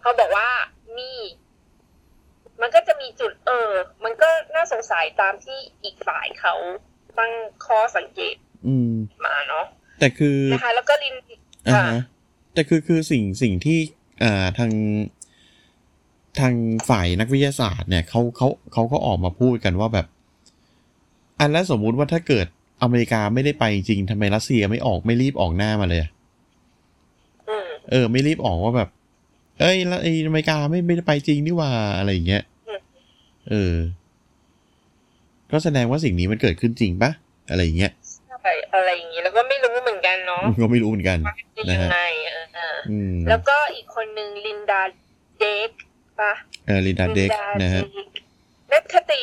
[0.00, 0.48] เขาบอกว่า
[0.96, 1.12] มี
[2.60, 3.70] มันก็จะมีจุดเออ
[4.04, 6.54] มันก็น่าสงสัยตามที่อีกฝ่ายเขา
[7.18, 7.32] ตั้ง
[7.66, 8.92] ข้อสังเกต อืม
[9.24, 9.64] มาเนาะ
[10.00, 11.14] แต่คือนะคะแล้วก็ลิน
[11.68, 12.02] อ่าค่ะฮะ
[12.54, 13.78] แต่คือคือสิ่งสิ่งที่
[14.22, 14.72] อ่าทาง
[16.38, 16.54] ทาง
[16.88, 20.06] ฝ่ายนักวิทยาศาสตร์เนี่ยเขาเขาเขาก็ออกมาพูดกันว่าแบบ
[21.38, 22.46] อันแล้วสมมุติว่าถ้าเกิด
[22.82, 26.10] อเมริกาไม่ได้ไปจริงทำไมรัสเซียไม่ออกไม่รีบออกหน้ามาเลยอะ
[27.48, 28.88] อืมเออ ไม่รีบออกว่าแบบ
[29.60, 32.80] เอ้ยแล้วไอ้อเมริกาไม่ไม่ได้ไปจริงนี่หว่าอะไรอย่างเงี้ยอืม
[33.48, 33.74] เออ
[35.50, 37.10] ก็แสดงว่าสิ่งนี้มันเกิดขึ้นจริงปะ
[37.50, 37.92] อะไรอย่างเงี้ย
[38.42, 41.98] ใช่อะไรอย่างนี้แล้วก็ไม่รู้เหมือนกันเนาะก็ไม่รู้เหมือนกันว่าจะยังไง
[42.32, 44.82] เออเอออืมแล้วก็อีกคนหนึ่งลินดา
[45.38, 45.70] เดก
[46.20, 46.32] ปะ
[46.66, 47.30] เออลินดาเด็ก
[47.62, 47.82] นะฮะ
[48.72, 49.22] นักคติ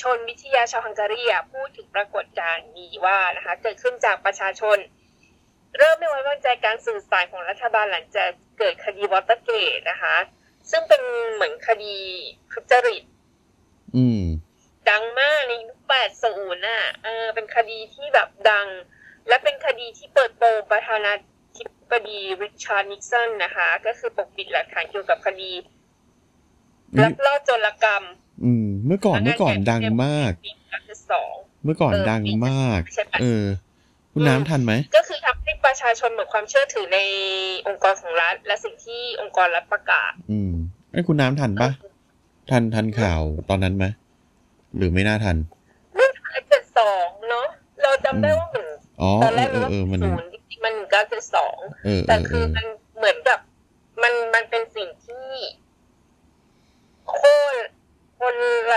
[0.00, 4.78] ชนวิทยาชาวฮังการีอะพูดถึงปรากฏการณ์นี้ว่านะคะเกิดขึ้นจากประชาชน
[5.78, 8.28] เริ่มไม่ไว้วางใจการสื่อสารของรัฐบาลหลังจาก
[8.58, 10.16] เกิดคดีวอเตอร์เกตนะคะ
[10.70, 11.02] ซึ่งเป็น
[11.34, 11.94] เหมือนคดี
[12.52, 13.02] ทุจริต
[13.96, 14.22] อืม
[14.88, 15.78] ดังมากในยุค
[16.20, 18.66] 80น่ะเออเป็นคดีที่แบบดัง
[19.28, 21.12] และเป็นคดีที่เปิดโปงประธานา
[21.56, 25.50] ธิบดีริชาร์ดนิกสันนะคะ ก็คือปกปิดหลักฐานเกี่ยวกับคดี
[26.94, 28.02] อืมลักลอบโจรกรรม
[28.44, 30.52] อืม เมื่อก่อนเมื่อก่อนดังมากปี
[31.12, 33.44] สองเมื่อก่อนเออดังมากใช่ปะเออ
[34.12, 36.98] คุณน้ำทันไหม ก็คือทำให้ประชาชนหมดความเชื่อถือใน
[37.66, 40.52] องค์กรของรัฐ และสิ่งที่องค์กรรัฐประกาศ อืม
[40.92, 41.70] ไอ้ยคุณน้ำทันปะ
[42.50, 43.84] ทันทันข่าวตอนนั้นไหม
[44.76, 45.36] หรือไม่น่าทัน
[46.48, 47.46] เจ็ดสองเนาะ
[47.82, 48.68] เราจำได้ว่าเหมือน
[49.00, 52.66] อ๋อตอนเอแรอกเอมันอเออมันศูนย์จริงๆมันหนึ่งเก้าเจ็ดสองเออเอแต่อเอคืออมัน
[52.98, 53.38] เหมือนกับ
[54.02, 54.44] มันมัน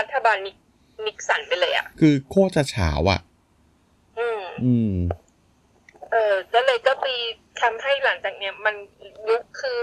[0.02, 0.56] ัฐบาลนิก
[1.06, 3.20] นิกสันไปเลยอะ คือโคตรจะเฉาวอะ
[4.18, 4.94] อืม อืม
[6.10, 7.14] เออ ก็เลยก็ปี
[7.60, 8.74] ทำให้หลังจากเนี้ย มัน
[9.28, 9.78] ยุคคือ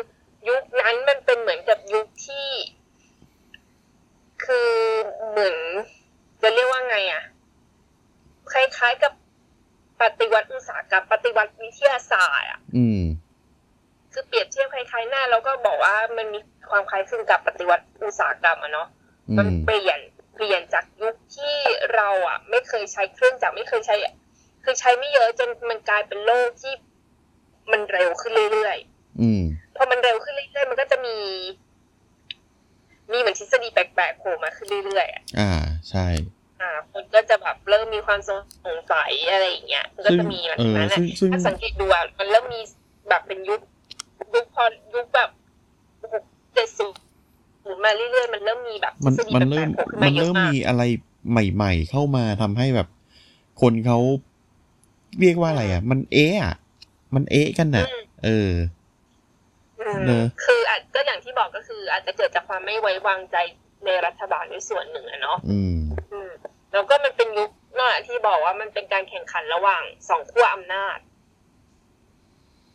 [0.47, 2.49] ยุคนั้นมันเป็นเหมือนกับยุคที่
[4.45, 4.71] คือ
[5.29, 5.57] เหมือน
[6.41, 7.23] จะเรียกว่าไงอะ
[8.51, 9.13] คล้ายๆกับ
[10.01, 13.01] ปฏิวัติอุตสาหกรรมปฏิวัติวิทยาศาสตร์อะ อืม
[14.19, 18.87] คือเปรียบเทียบคล้ายๆหน้า แล้วก็บอกว่ามันมีความคล้ายคลึงกับปฏิวัติอุตสาหกรรมอะเนาะ
[19.29, 19.99] อืมันมเปลี่ยน
[20.35, 21.55] เปลี่ยนจากยุคที่
[21.95, 23.95] เราอะ ไม่เคยใช้เครื่องจักรไม่เคยใช้
[24.63, 26.73] คือใช้ไม่เยอะจนมันกลายเป็นโลกที่
[27.71, 28.77] มันเร็วขึ้นเรื่อย
[29.21, 31.17] อืมๆพอมันเร็วขึ้นเรื่อยๆมันก็จะมี
[33.11, 35.51] มีเหมือนทฤษฎีแปลกๆโผล่มาขึ้นเรื่อยๆอะอ่า
[35.89, 36.07] ใช่
[36.61, 38.31] อ่า คนก็จะแบบเริ่มมีความส
[38.75, 42.61] งสัยอะไรอย่างเงี้ยมันก็ซึ่งจะมีแบบเออนั้นซึ่อะงซึ่งถ้าสังเกตดูอะมันเริ่มมี
[43.09, 43.59] แบบเป็นยุค
[44.33, 45.29] ยุคพอยุคแบบ
[46.53, 46.91] เจ็ดสิบ
[47.83, 50.83] มาเรื่อยๆมันเริ่มมีแบบ มันทฤษฎีมันแปลเริ่มกๆโผล่ขึ้นมัมานเยเริ่อะมมากมีอะไร
[51.31, 52.87] ใหม่ ๆ เข้ามาทำให้แบบ
[53.61, 53.99] คนเขา
[55.19, 56.55] เรียกว่าอะไรอะ มันเอะอะ
[57.15, 58.51] มันเอะกันน่ะอืมเออ
[59.79, 63.37] อืมเนอะคืออาจก็อย่างที่บอกก็คือ อาจจะเกิดจากความไม่ไว้วางใจ
[63.85, 65.77] ในรัฐบาลด้วยส่วนหนึ่งอะเนาะอืม
[66.11, 66.29] อืม
[66.73, 70.97] แล้วก็มันเป็นยุคนั่นแหละที่บอกว่ามันเป็นการแข่งขันระหว่างสองขั้วอำนาจ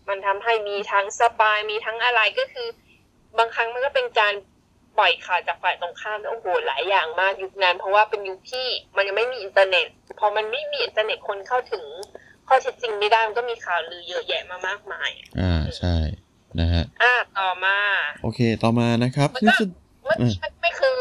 [0.09, 2.69] มันทำให้มีทั้ง spy มีทั้งอะไรก็คือ
[3.39, 4.35] บางครั้งมันก็เป็นการ
[4.99, 9.87] ปล่อยข่าวจากฝ่ายตรงข้ามโอ้โหหลายอย่างมากยุคนั้น เพราะว่าเป็นยุคที่มันยังไม่มีอินเทอร์เน็ต
[10.21, 11.85] พอมันไม่มีอินเทอร์เน็ตคนเข้าถึง
[12.49, 15.11] ข้อเท็จจริงไม่ได้มันก็มีข่าวลือเยอะแยะมามากมาย
[15.41, 15.97] อ่าใช่
[16.61, 17.77] นะฮะอะต่อมา
[18.23, 19.69] โอเค ต่อมานะครับมันก็นี่คือ
[20.05, 20.99] เมื่ออืมกี้มันไม่คือ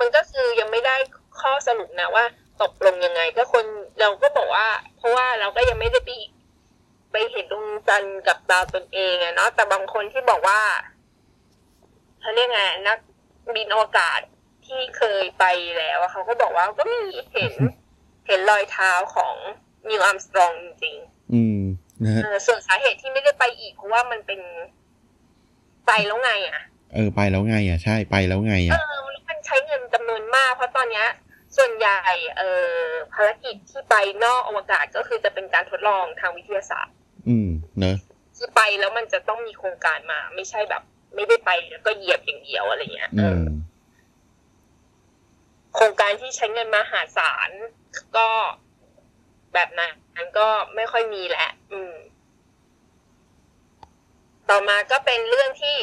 [0.00, 0.96] มันก็คือยังไม่ได้
[1.40, 2.24] ข้อสรุปนะว่า
[2.62, 3.64] ตกลงยังไง ก็คน
[4.00, 6.10] เราก็บอกว่า เพราะว่าเราก็ยังไม่ได้ไป
[7.14, 10.60] ไปเห็นดวงจันทร์กับตาตนเองอะเนาะแต่บางคนที่บอกว่า
[12.20, 12.98] เขาเรียกไงนัก
[13.54, 14.20] บินอวกาศ
[14.66, 15.44] ที่เคยไป
[15.78, 17.52] แล้วอะเขาก็บอกว่าก็มีเห็น
[18.26, 19.34] เห็นรอยเท้าของ
[19.88, 20.96] นิวอัมสตรองจริง
[21.32, 21.60] อืม
[22.04, 24.40] นะๆฮะเออส่วนสาเหตุที่ไม่ได้ไปอีกเพราะว่ามันเป็น
[25.86, 26.62] ไปแล้วไงอะ
[26.94, 28.94] เออไปแล้วไง อะ ใช่ไปแล้วไงเออะอ
[29.28, 31.06] มันใช้เงินจำนวนมาก เพราะตอนเนี้ย
[31.56, 32.00] ส่วนใหญ่
[32.36, 32.78] เอ่อ
[33.14, 36.94] ภารกิจที่ไปนอกอวกาศก็คือจะเป็นการทดลองทางวิทยาศาสตร์
[37.28, 37.48] อืม
[37.80, 37.96] เนอะ
[38.36, 40.82] คือไปแล้วมันจะต้องมีโครงการมา ไม่ใช่แบบ
[41.14, 43.44] ไม่ได้ไปแล้วก็เหยียบอย่างเดียวอะไรเงี้ยเออือม
[45.74, 47.50] โครงการที่ใช้เงินมหาศาล
[48.16, 48.28] ก็
[49.54, 51.92] แบบนั้นก็ไม่ค่อยมีแหละ อืม
[54.50, 55.76] ต่อมาก็เป็นเรื่องที่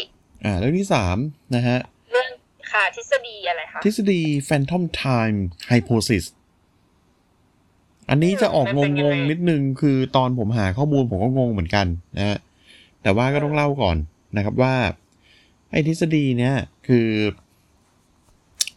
[0.46, 1.18] อ่า เรื่องที่สาม
[1.56, 1.80] นะฮะ
[2.12, 2.30] เรื่อง
[2.72, 5.38] ค่ะทฤษฎีอะไรคะ ทฤษฎี Phantom Time
[5.72, 6.26] Hypothesis
[8.10, 11.86] อันนี้จะออกมันงเป็นยังงไงๆนิดนึงคือตอนผมหาข้อมูลผมก็งงเหมือนกัน
[12.18, 12.38] นะฮะ
[13.04, 13.98] แต่ว่าก็ต้องเล่าก่อน
[14.38, 14.74] นะครับว่า
[15.72, 16.54] ไอ้ทฤษฎีเนี้ย
[16.88, 17.08] คือ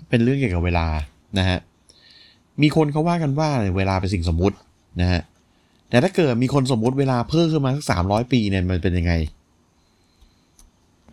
[0.08, 0.86] เป็นเรื่องเกี่ยวกับเวลา
[1.38, 1.58] นะฮะ
[2.62, 4.56] มีคนเขาว่ากันว่าเวลาเป็นสิ่งสมมุติ
[5.00, 5.20] นะฮะ
[5.88, 9.12] แต่ถ้าเกิดมีคนสมมุติเวลาเพิ่มขึ้นมาสักสามร้อยปีเนี่ยมันเป็นยังไง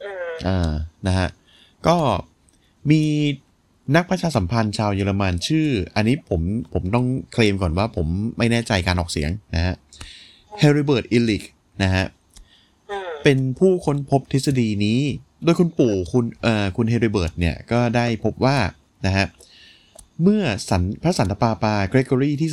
[0.04, 0.70] อืมอ่า
[1.08, 1.28] นะฮะ
[1.88, 1.98] ก็
[2.90, 3.02] มี
[3.96, 6.42] นักประชาสัมพันธ์ชาวเยอรมันชื่อ อันนี้ผม
[6.74, 9.76] ผมต้องเคลมก่อนว่าผมไม่แน่ใจการออกเสียงนะฮะ
[10.60, 11.44] เฮริเบิร์ตอิลิก
[11.84, 12.06] นะฮะ
[12.90, 15.00] อืมเป็นผู้ค้นพบทฤษฎีนี้
[15.44, 18.58] โดยคุณปู่คุณเอ่อคุณเฮริเบิร์ตเนี่ยก็ได้พบว่า
[19.06, 19.26] นะฮะ
[20.24, 22.50] เมื่อสันพระสันตะปาปาเกรกอรีที่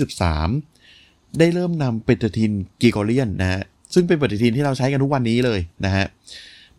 [0.67, 3.63] 13 ได้เริ่มนำปฏิทินกิโกเลียนนะฮะ
[3.95, 6.05] ซึ่งเป็นปฏิทินที่เราใช้กันทุกวันนี้เลยนะฮะ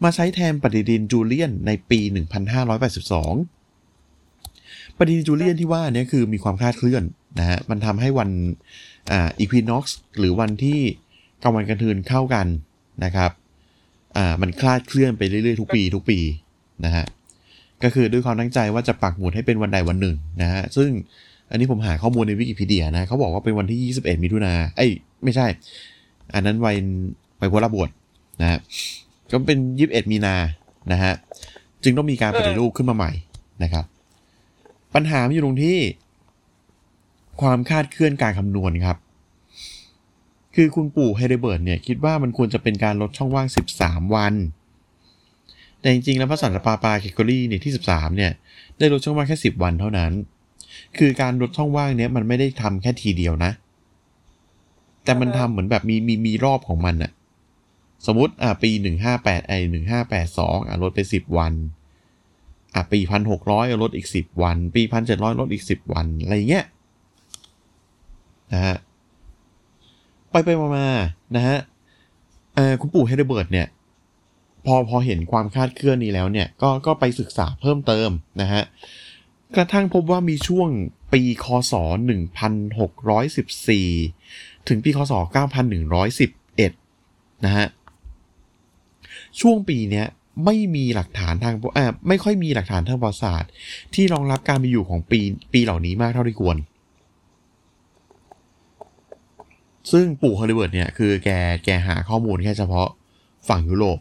[0.04, 2.00] มาใช้แทนปฏิทินจูเลียนในปี
[2.66, 3.59] 1582
[5.00, 7.04] ปฏิทินจูเลียนที่ว่าเนี่ยคือมีความคลาดเคลื่อน
[7.40, 8.30] นะฮะมันทำให้วัน
[9.12, 10.80] อ่าอีควินอกซ์หรือวันที่
[11.44, 12.48] กลางวันกลางคืนเข้ากัน
[13.06, 13.32] นะครับ
[14.18, 16.20] อ่ามันคลาดเคลื่อนไปเรื่อยๆทุกปี ทุกปี
[16.86, 17.06] นะฮะ
[17.84, 20.90] ก็คือด้วยความตั้งใจว่าจะปักหมุดให้เป็นวันใดวันหนึ่งนะฮะซึ่ง
[21.52, 24.92] อันนี้ผมหาข้อมูลในวิกิพีเดียนะเขาบอกว่าเป็นวันที่ 21 มิถุนาเอ้ย
[25.24, 25.48] ไม่ใช่
[26.34, 26.76] อันนั้นวัน
[27.40, 27.90] ไปโพลบวช
[28.42, 28.60] นะฮะ
[29.32, 30.36] ก็เป็น 21 มีนา
[30.92, 31.14] นะฮะ
[31.84, 33.12] จึงต้องมีการปฏิรูปขึ้นมาใหม่
[33.64, 33.86] นะครับ
[34.94, 35.80] ปัญหามันอยู่ตรงที่
[37.42, 38.98] ความคาดเคลื่อนการคำนวณครับ
[40.56, 43.48] คือคุณปู่เฮเดเบิร์ตเนี่ยคิดว่ามันควรจะเป็นการลดช่องว่าง
[43.82, 44.34] 13 วัน
[45.80, 48.32] แต่จริงๆ แล้วพระสันตะปาปาเคกอรี่เนี่ยที่ 13เนี่ย
[48.78, 50.12] ได้ลดช่องว่างแค่ 10 วันเท่านั้น
[50.98, 53.52] คือการลดช่องว่างเนี้ยมันไม่ได้ทำแค่ทีเดียวนะ
[55.04, 57.12] แต่มันทำเหมือนแบบมีมีมีรอบของมันอะ
[58.06, 58.72] สมมติอะปี
[59.10, 59.54] 158ไอ
[60.12, 61.54] 1582อะลดไป 10 วัน
[62.76, 63.00] อะปี
[63.42, 66.66] 1600ลดอีก10วัน ปี1700ลดอีก10วัน อะไรเงี้ย
[68.54, 68.78] นะฮะ
[70.32, 70.88] ไปไปมามา
[71.36, 71.58] นะฮะ
[72.82, 73.68] คุณปู่เฮเดเบิร์ตเนี่ย
[74.66, 78.10] พอพอเห็นความคาดเคลื่อนนี้แล้วเนี่ย ก็ก็ไปศึกษาเพิ่มเติม
[78.42, 78.64] นะฮะ
[79.56, 80.70] กระทั่งพบว่ามีช่วง
[81.14, 81.74] ปีคศ
[83.36, 85.14] 1614 ถึงปีคศ
[86.10, 87.68] 9111 นะฮะ
[89.40, 90.08] ช่วงปีเนี้ย
[90.46, 93.52] ไม่มีหลักฐานทางอ่อไม่ค่อยมีหลักฐานทางประวัติศาสตร์
[93.96, 95.20] ที่รองรับการมีอยู่ของปี
[95.54, 96.58] ปีเหล่านี้มากเท่าที่ควร
[99.92, 101.30] ซึ่งปู่เฮริเบิร์ตเนี่ยคือแก
[101.66, 102.88] แกหาข้อมูลแค่เฉพาะ
[103.50, 104.00] ฝั่งยุโรป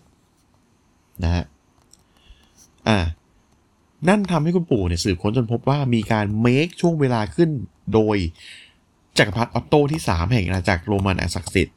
[1.24, 1.44] นะฮะ
[2.88, 2.98] อ่า
[4.08, 7.50] นั่นทำให้คุณปู่เนี่ยสืบค้นจนพบว่ามีการ make ช่วงเวลาขึ้น
[7.94, 8.16] โดย
[9.18, 11.76] จักรพรรดิออตโตที่ 3 แห่งอาณาจักรโรมันอันศักดิ์สิทธิ์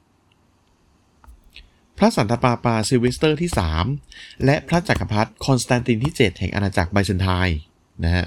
[2.02, 3.52] พระสันตะปาปาซิลเวสเตอร์ที่
[3.98, 7.60] 3 และพระจักรพรรดิคอนสแตนตินที่ 7 แห่งอาณาจักรไบเซนไทน์
[8.04, 8.26] นะฮะ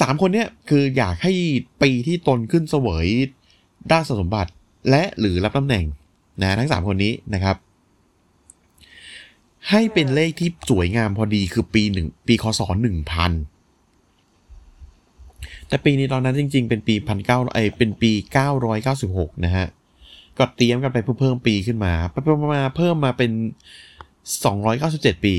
[0.00, 1.32] สามคนเนี้ยคืออยากให้
[1.82, 3.06] ปีที่ตนขึ้นเสวย
[3.92, 4.52] ด้านสมบัติ
[4.90, 5.84] และหรือรับตำแหน่ง
[6.40, 7.56] นะทั้ง 3 คนนี้นะครับ
[9.70, 13.32] ให้เป็นเลขที่สวยงามพอดีคือปีหนึ่งปีคศหนึ่งพัน
[15.68, 19.66] แต่ปีนี้ตอนนั้นจริง ๆ เป็นปีพันเก้าไอเป็นปีเก้าร้อยเก้าสิบหกนะฮะ
[20.40, 23.30] ก็เตรียมกันไปเพื่อเพิ่มปีขึ้นมาไปๆมาเพิ่มมาเป็น
[24.44, 25.34] สองร้อยเก้าสิบเจ็ดปี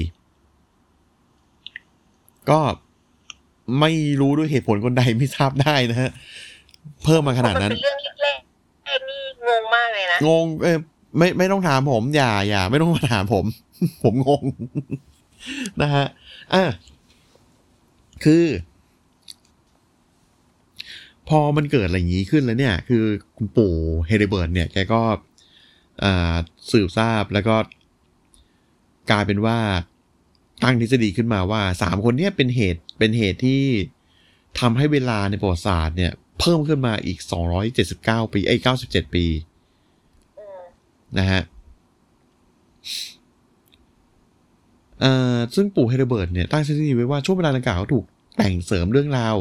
[2.49, 2.59] ก็
[3.79, 6.11] ไม่รู้ด้วยเหตุผลคนใดไม่ทราบได้นะฮะ
[7.03, 10.75] เพิ่มมาขนาดมันนั้นเป็นเรื่องเล็กๆไอ้นี่งงมากเลยนะ งง เอ้ย
[11.17, 13.45] ไม่ไม่ต้องถามผม อย่าอย่าไม่ต้องมาถามผม
[14.03, 14.43] ผมงง
[15.81, 16.05] นะฮะ
[16.53, 16.63] อะ
[18.23, 18.43] คือ
[21.31, 23.03] พอมันเกิดอะไรอย่างนี้ขึ้นแล้วเนี่ย คือ
[23.37, 23.73] คุณปู่
[24.07, 25.01] เฮเดเบิร์ตเนี่ยแกก็
[26.03, 26.35] อ่า
[26.71, 27.55] สืบทราบแล้วก็
[29.11, 29.59] กลายเป็นว่า
[30.63, 33.63] ตั้งทฤษฎีขึ้นมาว่าสามคนเนี้เป็นเหตุเป็นเหตุที่
[34.59, 37.19] ทำให้เวลาในประวัติศาสตร์เนี่ย เพิ่มขึ้นมาอีก
[37.75, 39.25] 279ปีไอ้ย97ปี
[40.39, 40.61] อืม
[41.17, 41.41] นะฮะ
[44.99, 48.05] เอ่อซึ่งปู่เฮเดเบิร์ตเนี่ยตั้งสถิติไว้ว่าช่วงเวลาดังกล่าวถูก
[48.37, 49.35] แต่งเสริมเรื่องราว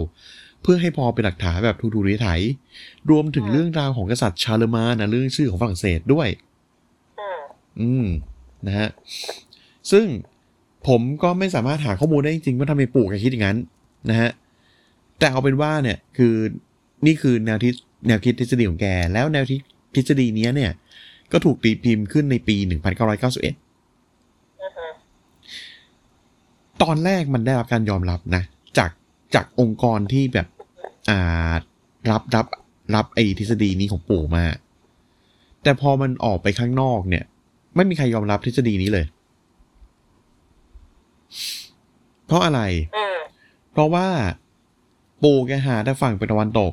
[0.62, 2.40] เพื่อให้พอเป็นหลักฐานแบบถูกๆนิถัย
[3.10, 6.28] รวมถึงเรื่องราวของกษัตริย์ชาเลมานนะเรื่องชื่อของฝรั่งเศสด้วย
[7.20, 7.40] อืม
[7.80, 8.06] อืม
[8.66, 8.88] นะฮะ
[9.90, 10.06] ซึ่ง
[10.88, 13.58] ผมก็ไม่สามารถหาข้อมูลได้จริงๆว่าทำไมปู่แกคิดอย่างนั้น
[14.10, 14.30] นะฮะ
[15.18, 16.34] แต่เอาเป็นว่าเนี่ยคือ
[17.06, 17.74] นี่คือแนวทิศ
[18.06, 19.52] แนวคิดทฤษฎีของแก แล้วแนวท
[19.94, 20.72] ทฤษฎีเนี้ยเนี่ย
[21.32, 22.72] ก็ถูกตีพิมพ์ขึ้นในปี 1991
[23.42, 24.86] อือฮึ
[26.82, 28.42] ตอนแรกมันได้รับการยอมรับนะ
[28.78, 28.90] จาก
[29.34, 30.46] จากองค์กรที่แบบ
[31.10, 31.52] อ่า
[32.10, 32.46] รับรับ
[32.94, 34.44] รับไอ้ทฤษฎีนี้ของปู่มา
[35.62, 37.24] แต่พอมันออกไปข้างนอกเนี่ย
[37.76, 39.06] ไม่มีใครยอมรับทฤษฎีนี้เลย
[42.26, 42.60] เพราะอะไร
[42.96, 43.18] อืม
[43.72, 44.06] เพราะว่า
[45.22, 46.72] ปู่แกหาแต่ฝั่งไปตะวันตก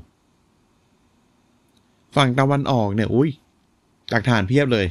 [2.16, 3.30] ฝั่งตะวันออกเนี่ย อุ้ย
[4.12, 4.86] หลักฐานเพียบเลย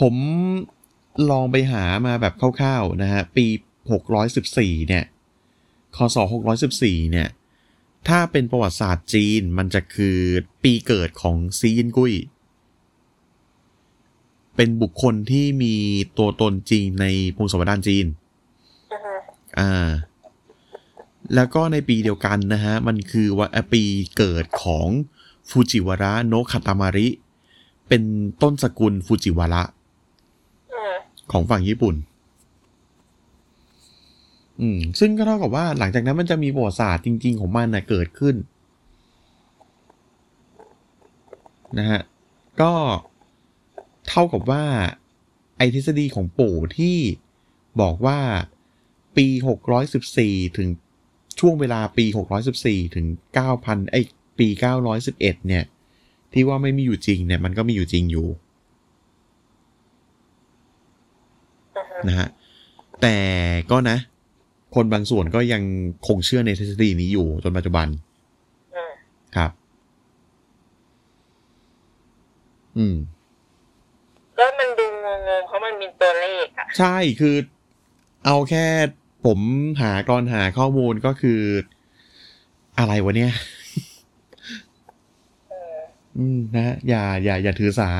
[0.00, 0.14] ผม
[1.30, 3.46] ลองไปหามาแบบคร่าวๆนะฮะ ปี
[4.18, 5.04] 614 เนี่ย
[5.96, 6.16] คศ
[6.64, 7.28] 614 เนี่ย
[8.08, 10.18] ถ้าเป็นประวัติศาสตร์จีนมันจะคือ
[10.62, 12.14] ปีเกิดของซียินกุ้ย
[14.56, 15.74] เป็นบุคคลที่มี
[16.18, 17.04] ตัวตนจริงใน
[17.36, 18.06] พงศาวดารจีน
[18.92, 19.14] อือฮึ
[19.58, 19.88] อ่า
[21.34, 23.82] แล้วก็ในปีเดียวกันนะฮะ มันคือว่าปี
[24.16, 24.88] เกิดของ
[25.48, 27.08] ฟูจิวาระโนะคาตามาริ
[27.88, 28.02] เป็น
[28.42, 29.62] ต้นสกุลฟูจิวาระ
[30.74, 30.94] อืม
[31.32, 31.94] ของฝั่งญี่ปุ่น
[34.60, 38.36] อืม ซึ่งก็เท่ากับว่าหลังจากนั้นมันจะมีประวัติศาสตร์จริง ๆ ของมันนะเกิดขึ้น
[41.78, 42.00] นะฮะ
[42.60, 42.72] ก็
[44.08, 44.64] เท่ากับว่า
[45.56, 46.98] ไอทฤษฎีของปู่ที่
[47.80, 48.18] บอกว่า
[49.16, 49.26] ปี
[49.92, 50.68] 614 ถึง
[51.40, 52.04] ช่วงเวลาปี
[52.50, 53.06] 614 ถึง
[53.48, 53.96] 9,000 ไอ
[54.38, 54.48] ปี
[55.02, 55.64] 911 เนี่ย
[56.32, 58.28] ที่ว่าไม่มีอยู่จริงเนี่ย มันก็มีอยู่จริงอยู่
[61.76, 62.28] อือฮึนะฮะ
[63.02, 63.16] แต่
[63.70, 63.98] ก็นะ
[64.76, 65.62] คนบางส่วนก็ยัง
[66.06, 67.86] คงเชื่อในทฤษฎีนี้อยู่จนปัจจุบัน
[68.74, 68.92] อืม
[69.36, 69.50] ครับ
[72.76, 72.96] อืม
[74.36, 75.06] แล้วมันดูง
[75.40, 77.36] งๆเพราะมันมีตัวเลขอะใช่คือ
[78.24, 78.66] เอาแค่
[79.24, 79.38] ผม
[79.82, 81.40] หากรอนหาข้อมูลก็คือ
[82.78, 83.32] อะไรวะเนี่ย
[85.50, 85.78] เออ
[86.16, 87.90] อืมนะอย่า อย่า อย่าถือสา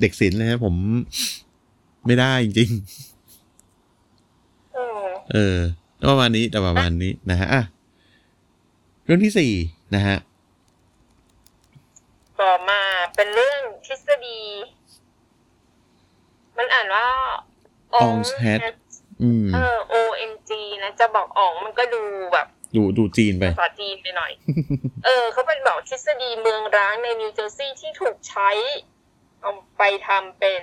[0.00, 0.74] เด็กศิลป์เลยนะผม
[2.06, 2.70] ไม่ได้จริง
[4.74, 5.58] เออๆเออ
[6.08, 7.62] ประมาณนี้แต่ประมาณนี้นะฮะอะ
[9.04, 9.52] เรื่องที่สี่
[9.94, 10.16] นะฮะ
[12.40, 12.80] ต่อมา
[13.14, 14.40] เป็นเรื่องทฤษฎี
[16.58, 17.06] มันอ่านว่า
[18.02, 18.60] Ong's Head
[19.22, 19.94] อืมเออ O
[20.30, 20.50] N G
[20.82, 24.32] นะจะบอกอ๋องมันก็ดูแบบดูดูจีนไปภาษาจีนไปหน่อย
[25.04, 28.50] เออเขาเป็นบอกทฤษฎีเมืองร้างในนิวเจอร์ซีย์ที่ถูกใช้
[29.40, 30.62] เอาไปทำเป็น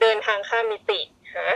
[0.00, 1.00] เดินทางข้ามมิติ
[1.36, 1.50] ฮะ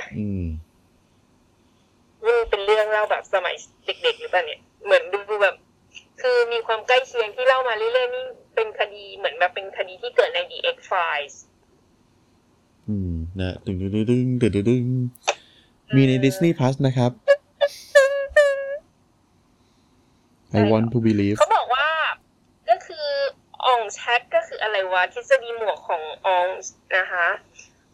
[2.25, 5.55] อืมนี่เป็นเรื่องเล่าแบบสมัยเด็กๆหรือเปล่าเนี่ยเหมือนดูแบบ
[6.23, 11.35] คือมีความใกล้เคียงที่เล่ามาเรื่อยๆนี่เป็นคดีเหมือนแบบเป็นคดีที่เกิดใน The X Files
[12.89, 14.85] อืมนะดึงดึงดึงดึงดึงดึงดึง
[15.97, 17.13] มีใน Disney Plus นะครับ
[20.59, 21.89] I want to believe เขาบอกว่า
[22.69, 23.07] ก็คือ
[23.67, 26.47] Ong's Hat ก็คืออะไรวะทฤษฎีหมวกของออง
[26.97, 27.27] นะคะ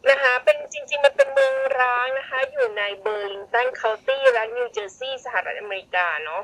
[0.09, 6.43] นะคะ เป็นจริง ๆ มันเป็นเมืองร้างนะคะ อยู่ในเบอร์ลิงตันเคาน์ตี้รัฐนิวเจอร์ซีย์สหรัฐอเมริกาเนาะ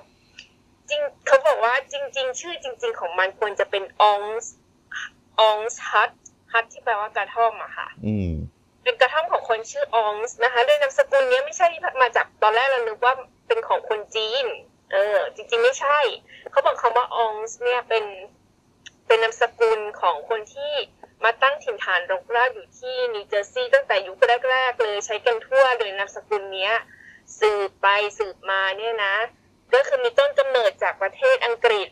[0.88, 4.20] จริงเขาบอกว่าจริง ๆ ชื่อจริง ๆ ของมันควรจะเป็นออง
[5.40, 6.10] อองฮัท
[6.52, 8.30] ฮัทที่แปลว่ากระท่อมอะค่ะ อืม
[8.82, 11.66] เป็นกระท่อมของคนชื่ออองส์นะคะโดยนามสกุลเนี้ยไม่ใช่
[12.02, 13.14] มาจากตอนแรกเรานึกว่า
[13.46, 14.46] เป็นของคนจีน
[14.92, 15.98] เออ จริง ๆ ไม่ใช่
[16.50, 18.04] เขาบอกคำว่าอองส์เนี่ยเป็น
[19.06, 20.72] เป็นนามสกุลของคนที่
[21.26, 24.18] มาตั้งถิ่นฐานรกรากอยู่ที่นิวเจอร์ซีย์ตั้งแต่ยุค
[24.50, 26.72] แรก ๆ เลยใช้กันทั่วโดยนามสกุลเนี้ย
[27.40, 27.86] สืบไป
[28.18, 29.14] สืบมาเนี่ยนะ
[29.74, 31.88] ก็คือมีต้นกำเนิดจากประเทศอังกฤษ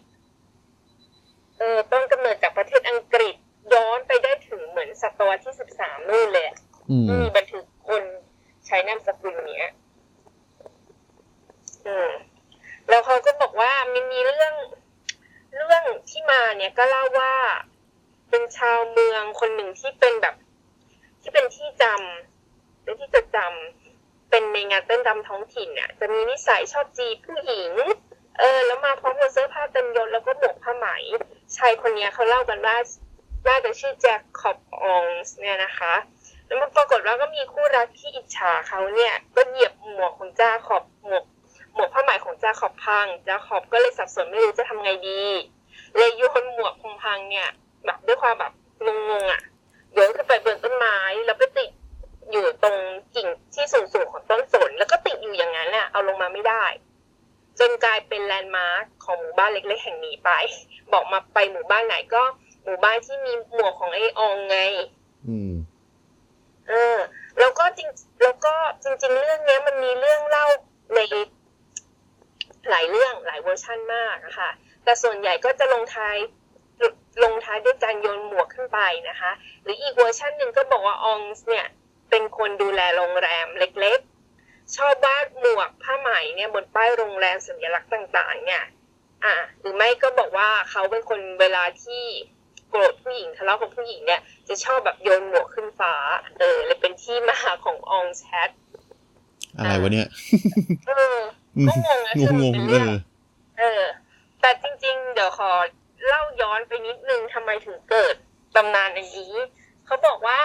[1.59, 3.35] เออต้นกำเนิดจากประเทศอังกฤษ
[3.75, 6.57] ย้อนไปได้ถึงเหมือนศตวรรษที่สิบสามนู่นเลยอะ
[6.91, 8.03] อืมที่มีบันทึกคน
[8.67, 9.73] ใช้นามสกุลเนี้ย
[11.87, 12.11] อืม
[12.89, 14.55] แล้วเขาก็บอกว่ามันมีเรื่อง
[15.57, 17.35] เรื่องที่มาเนี่ยก็เล่าว่า
[18.37, 20.35] เป็นชาวเมืองคนหนึ่งที่เป็นแบบ
[21.23, 27.73] ที่เป็นที่จำเป็นที่จดจำเป็นในงานเต้นรำท้องถิ่นเนี่ยจะมีนิสัยชอบจีบผู้หญิง
[28.39, 30.87] เออ แล้วมาพร้อมกับเสื้อผ้าเต็มยศแล้วก็หมวกผ้าไหม
[31.57, 32.77] ชายคนนี้เขาเล่ากันว่า
[33.49, 35.95] น่าจะชื่อแจ็คขอบองส์เนี่ยนะคะ
[36.47, 41.25] แล้วมันปรากฏว่าก็มีคู่รักที่อิจฉาเขาเนี่ย ก็เหยียบหมวกของจ้าขอบหมวก
[41.75, 45.23] หมวกผ้าไหมของจ้าขอบพังจ้าขอบก็เลยสับสนไม่รู้จะทำไงดี
[45.97, 47.49] เลยโยนหมวกคงพังเนี่ย
[48.07, 48.53] ด้วยความแบบ
[48.87, 49.43] งงๆอะ
[49.93, 51.71] โยนขึ้นไปบนต้นไม้แล้วไปติด
[52.31, 52.77] อยู่ตรง
[53.15, 56.65] กิ่งที่สูงๆของต้นสนแล้วก็ติดอยู่อย่างนั้นน่ะเอาลงมาไม่ได้
[57.61, 60.31] จนกลายเป็นแลนด์มาร์คของหมู่บ้านเล็กๆแห่งนี้ไป
[60.93, 62.23] บอกมาไปหมู่บ้านไหนก็
[62.65, 64.59] หมู่บ้านที่มีหมวกของไอ้อองไง
[65.29, 65.53] อืม
[66.69, 66.97] เออ
[67.39, 67.89] แล้วก็จริง
[68.23, 70.47] แล้วก็จริง ๆ เรื่องเนี้ยมันมีเรื่องเล่า
[70.95, 70.99] ใน
[72.71, 74.51] หลายเรื่องหลายเวอร์ชั่นมากอะค่ะ
[74.85, 76.17] แต่ส่วนใหญ่ก็จะลงท้าย
[77.23, 79.31] ลงท้ายด้วยการโยนหมวกขึ้นไปนะคะ
[79.63, 81.67] หรืออีกเวอร์ชันหนึ่งก็บอกว่าอองส์เนี่ย
[82.11, 88.65] เป็นคนดูแลโรงแรมเล็กๆ ชอบวาดหมวกผ้าไหมเนี่ยบนป้ายโรงแรมสัญลักษณ์ต่าง ๆ เนี่ย
[89.25, 92.05] อะหรือไม่ก็บอกว่าเขาเป็นคนเวลาที่
[92.71, 95.95] โกรธผู้หญิงทะเลาะกับผู้หญิงเนี่ยจะชอบแบบโยนหมวกขึ้นฟ้า
[96.39, 98.51] เออเลยเป็นที่มาของอองแชท
[99.57, 100.09] อะไรวะเนี่ย
[100.87, 101.19] เออ
[101.69, 102.93] ก็งงนะงที่งมันงงเป็นเอเรื่องอ
[103.59, 103.83] เออ
[104.41, 105.51] แต่จริง ๆ เดี๋ยวขอ
[106.07, 108.15] เล่าย้อนไปนิดนึงทำไมถึงเกิด
[108.57, 109.35] ตำนานอันนี้
[109.87, 110.41] เขาบอกว่า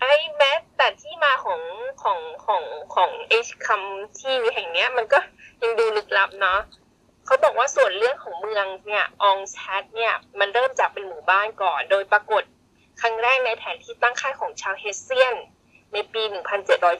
[0.00, 1.60] ไอ้แม้แต่ที่มาของ
[2.02, 5.18] ของของของเอชคำที่แห่งเนี้ย มันก็
[5.62, 6.60] ยังดูลึกลับเนาะ
[7.26, 12.42] เขาบอกว่าส่วนเรื่องของเมืองเนี่ยอองแชทเนี่ย มันเริ่มจากเป็นหมู่บ้านก่อน โดยปรากฏ
[13.00, 15.36] ครั้งแรกในแผนที่ตั้งค่ายของชาวเฮสเซียน
[15.92, 16.22] ในปี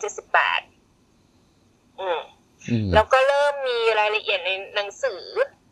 [0.06, 2.20] 1778อืม
[2.68, 5.62] อืม แล้วก็เริ่มมีรายละเอียดในหนังสือ Forgot-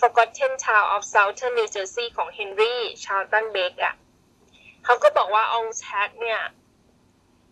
[0.00, 3.94] Forgotten Town of Southern New Jersey ของ Henry Charlton Beck อะ
[4.84, 6.40] เขาก็บอกว่าองแชทเนี่ย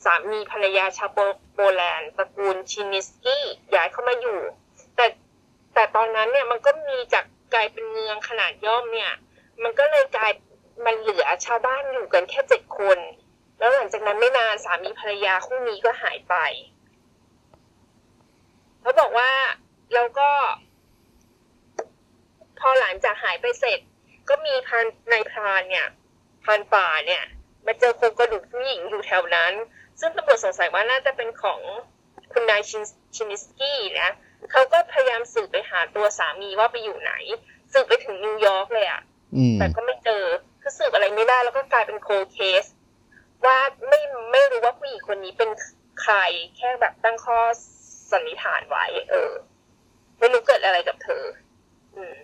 [0.04, 1.20] สามีภรรยาชาวโป
[1.54, 3.44] โปแลนด์ตระกูลชินิสกี้
[3.76, 4.40] ย้ายเข้ามาอยู่
[4.96, 5.06] แต่
[5.74, 9.12] แต่ตอนนั้นเนี่ยมันก็มีจากกลายเป็นเมืองขนาดย่อมเนี่ย
[9.64, 10.32] มันก็เลยกลาย
[10.86, 12.98] มันเหลือชาวบ้านอยู่กันแค่เจ็ดคน
[13.60, 16.36] แล้วหลังจากนั้นไม่นานสามีภรรยาคู่นี้ก็หายไป
[18.82, 19.32] เขาบอกว่า
[19.94, 20.30] แล้วก็
[22.60, 23.80] พอหลัง จากหายไปเสร็จ
[24.30, 25.88] ก็มีพรานนายพรานเนี่ย
[26.44, 27.24] พรานป่าเนี่ย
[27.66, 29.54] มาเจอโครงกระดูกผู้หญิงอยู่แถวนั้น
[30.00, 31.60] ซึ่งตำรวจสงสัยว่าน่าจะเป็นของ
[32.34, 32.84] คุณนายชิน
[33.16, 34.10] ชินิสกี้นะ
[34.52, 37.14] เขาก็พยายามสืบไปหาตัวสามีว่าไปอยู่ไหน
[37.74, 39.02] สืบไปถึงนิวยอร์กเลยอะ
[39.36, 40.24] อืมแต่ก็ไม่เจอ
[40.62, 42.66] คือสืบอะไรไม่ได้แล้วก็กลายเป็น cold case
[43.46, 44.02] ว่าไม่
[44.32, 45.50] ไม่รู้ว่าผู้หญิงคนนี้เป็น
[46.02, 46.16] ใคร
[46.58, 47.40] แค่แบบตั้งข้อ
[48.12, 49.32] สันนิษฐานไว้ เออ
[50.20, 51.24] ไม่รู้เกิดอะไรกับเธอ
[51.96, 52.16] อืม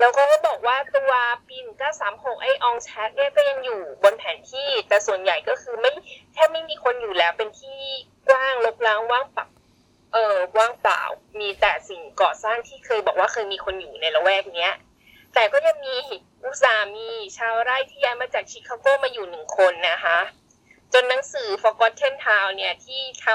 [0.00, 1.12] แล้วก็บอกว่าตัว
[1.48, 1.56] ปี
[2.00, 5.92] 1936 ไอ Ong's Hat เนี่ยก็ยังอยู่บนแผนที่ แต่ส่วนใหญ่ก็คือไม่
[6.32, 7.78] แทบไม่มีคนอยู่แล้วเป็นที่
[8.28, 9.46] กว้างรกร้างว่างเปล่า
[10.12, 11.02] เออว่างเปล่า
[11.40, 14.74] มีแต่สิ่งก่อสร้างที่เคยบอกว่าเคยมีคนอยู่ในละแวกเนี้ย
[15.34, 15.96] แต่ก็ยังมี
[16.44, 20.18] อุตส่าห์มีชาวไร่ที่ย้ายมาจากชิคาโกมาอยู่หนึ่งคนนะคะ
[20.92, 23.26] จนหนังสือ Forgotten Town เนี่ยที่ท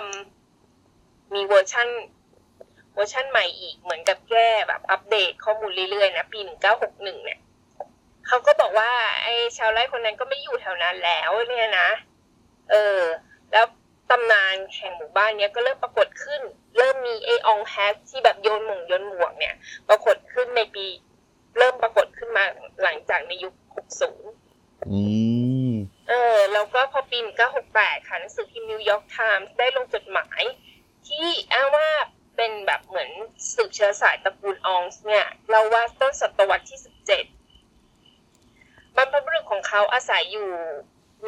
[0.63, 1.87] ำมีเวอร์ชั่น
[2.93, 6.39] เวอร์ชันใหม่อีกเหมือนกับแก้แบบอัปเดตข้อมูลเรื่อยๆนะปี
[6.81, 7.39] 1961เนี่ย
[8.27, 8.91] เขาก็บอกว่า
[9.23, 11.89] ไอ้ชาวไร่คนนั้นก็ไม่อยู่แถวนั้นแล้วเนี่ยนะ
[12.71, 12.99] เออ
[13.51, 13.65] แล้ว
[14.09, 16.41] ตำนานแห่งหมู่บ้านเนี้ยก็เริ่มปรากฏขึ้น
[16.77, 19.55] เริ่มมีไอ้ Ong's Hat ที่แบบโยนหม่งโยนหมวกเนี่ย
[19.89, 20.85] ปรากฏขึ้นในปี
[21.57, 22.43] เริ่มปรากฏขึ้นมา
[22.83, 23.53] หลังจากในยุค
[24.19, 25.01] 60อื
[25.71, 25.73] ม
[26.09, 27.17] เออ แล้วก็พอปี
[27.63, 30.41] 1968ค่ะหนังสือพิมพ์นิวยอร์กไทมส์ได้ลงจดหมาย
[31.07, 31.89] ที่อ้างว่า
[32.35, 33.09] เป็นแบบเหมือน
[33.53, 36.89] สืบเชื้อสายตระกูลอองส์เนี่ยเล่าว่าต้นศตวรรษที่ 17
[38.95, 40.49] บรรพบุรุษของเขาอาศัยอยู่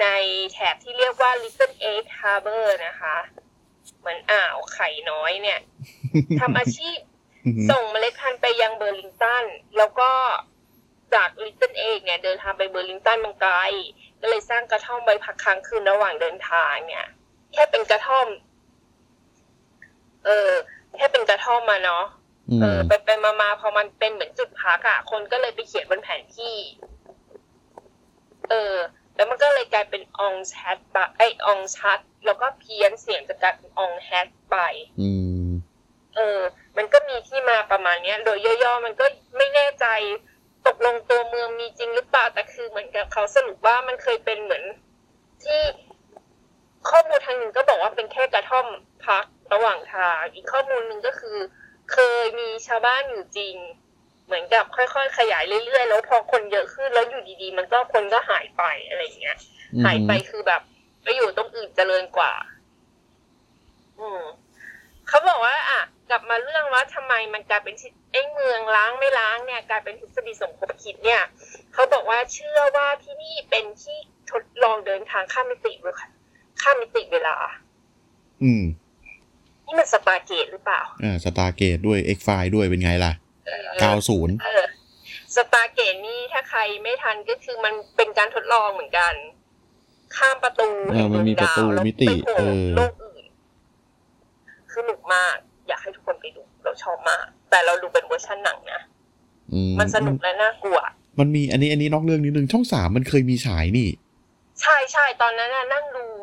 [0.01, 0.07] ใน
[0.51, 3.17] แถบที่เรียกว่า Little Egg Harbor นะคะ
[3.99, 5.59] เหมือนอ่าวไข่น้อยเนี่ย
[6.39, 6.97] ทำอาชีพ
[7.69, 9.45] ส่งเมล็ดพันธุ์ไปยังเบอร์ลิงตัน
[9.77, 10.09] แล้วก็
[11.13, 13.55] จาก Little Egg เนี่ยเดินทางไปเบอร์ลิงตันมันไกล
[14.21, 17.05] ก็เลยสร้างกระท่อมไว้พักค้างคืนระหว่างเดินทางเนี่ย
[17.53, 18.27] แค่เป็นกระท่อม
[20.25, 20.51] เออ
[20.95, 22.03] แค่เป็นกระท่อมมาเนาะ
[22.49, 26.55] อืเอมอไปไปมามาพอมันเป็นเหมือนจุดพักอะคนก็เลยไปเขียนบนแผนที่
[28.49, 28.75] เออ
[29.15, 34.57] แล้วมันก็เลยกลายเป็นอองชัดปะไออองชัด แล้วก็เพี้ยนเสียงจะกลายเป็นอองแฮกไป
[35.01, 35.09] อื
[35.45, 35.47] ม
[36.15, 36.39] เออ
[36.77, 39.05] มันก็มีที่มาประมาณเนี้ย โดยย่อๆมันก็
[39.37, 39.85] ไม่แน่ใจ
[40.67, 44.63] ตกลงตัวเมืองมีจริงหรือเปล่าแต่คือเหมือนกับเขาสรุปว่ามันเคยเป็นเหมือน
[45.43, 45.59] ที่
[46.89, 48.65] ข้อมูลทางหนึ่งก็บอกว่าเป็นแค่กระท่อม
[49.05, 51.37] พักระหว่างทาง อีกข้อมูลหนึ่งก็คือ
[51.91, 53.55] เคยมีชาวบ้านอยู่จริง
[54.25, 59.37] เหมือนกับค่อยๆ ขยายเรื่อยๆ แล้วพอคนเยอะขึ้นแล้วอยู่ดีๆ มันก็คนก็หายไปอะไรอย่างเงี้ย
[59.85, 60.61] หายไปคือแบบ
[61.03, 62.33] ไปอยู่ตรงอื่นเจริญกว่า
[63.99, 64.23] อืม
[65.07, 67.75] เขาบอกว่า อะ กลับมาเรื่องว่าทำไมมันกลายเป็น
[68.11, 71.21] ไอ้เมืองล้างไม่ล้างเนี่ยกลายเป็นทฤษฎีสมคบคิดเนี่ย
[71.73, 73.97] เขาบอกว่าเชื่อว่าที่นี่เป็นที่
[74.31, 76.07] ทดลองเดินทางข้ามมิติเวลา
[76.61, 77.35] ข้ามมิติเวลา
[78.43, 78.63] อืม
[79.73, 83.13] นี่มัน Stargate หรือเปล่าอ่า Stargate ด้วย X ไฟด้วยเป็นไงล่ะ
[83.45, 84.65] เออเก้าศูนย์เอ๋อ
[85.35, 89.13] Stargate นี่ถ้าใครไม่ทันก็คือมันเป็นการทดลองเหมือนกัน
[90.17, 93.25] ข้ามประตูเออมันมีประตูแห่งดวงดาวแล้วมิติไปโผล่เออโลกอื่น
[94.71, 95.35] คือหนุกมาก
[95.67, 98.81] อยากให้ทุกคนไปดูเราชอบมาก แต่เราดูเป็นเวอร์ชันหนังนะ
[99.53, 100.79] อืมมันสนุกและน่ากลัว
[101.19, 103.89] มันมีอันนี้อันนี้นอกเรื่องนิดนึงช่องสามมันเคยมีฉายนี่
[104.61, 106.21] ใช่ใช่ตอนนั้นน่ะนั่งดูว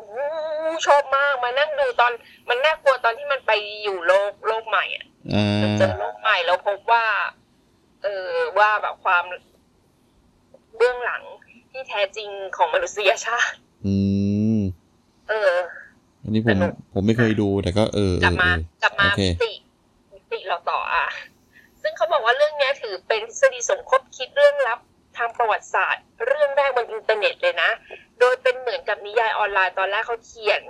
[0.85, 2.11] ชอบมากมานั่งดูตอน
[2.49, 3.51] มันน่ากลัวตอนที่มันไป
[3.83, 7.05] อยู่โลกโลกใหม่อะอ่ามันเจอโลกใหม่แล้วพบว่า
[8.03, 8.27] เออ
[8.57, 9.23] ว่าแบบความ
[10.77, 11.23] เบื้องหลัง
[11.71, 13.55] ที่แท้จริงของมนุษยชาติ
[13.85, 13.95] อื
[14.57, 14.59] ม
[15.29, 15.53] เออ
[16.23, 19.51] อันนี้ผมสนุกผมไม่เคยดูแต่ก็เออกเอลับอเอมาอกลับมาโอเคมิติ
[20.13, 21.05] มิติเราต่ออะ
[21.81, 24.79] ซึ่งเขาบอกว่าเรื่องเนี้ยถือเป็นทฤษฎีสมคบคิดเรื่องลับ
[25.21, 27.69] ทางประวัติศาสตร์ เรื่องแรกบนอินเทอร์เน็ตเลยนะ
[28.19, 30.61] โดยเป็นเหมือนกับนิยายออนไลน์ตอนแรกเขาเขียน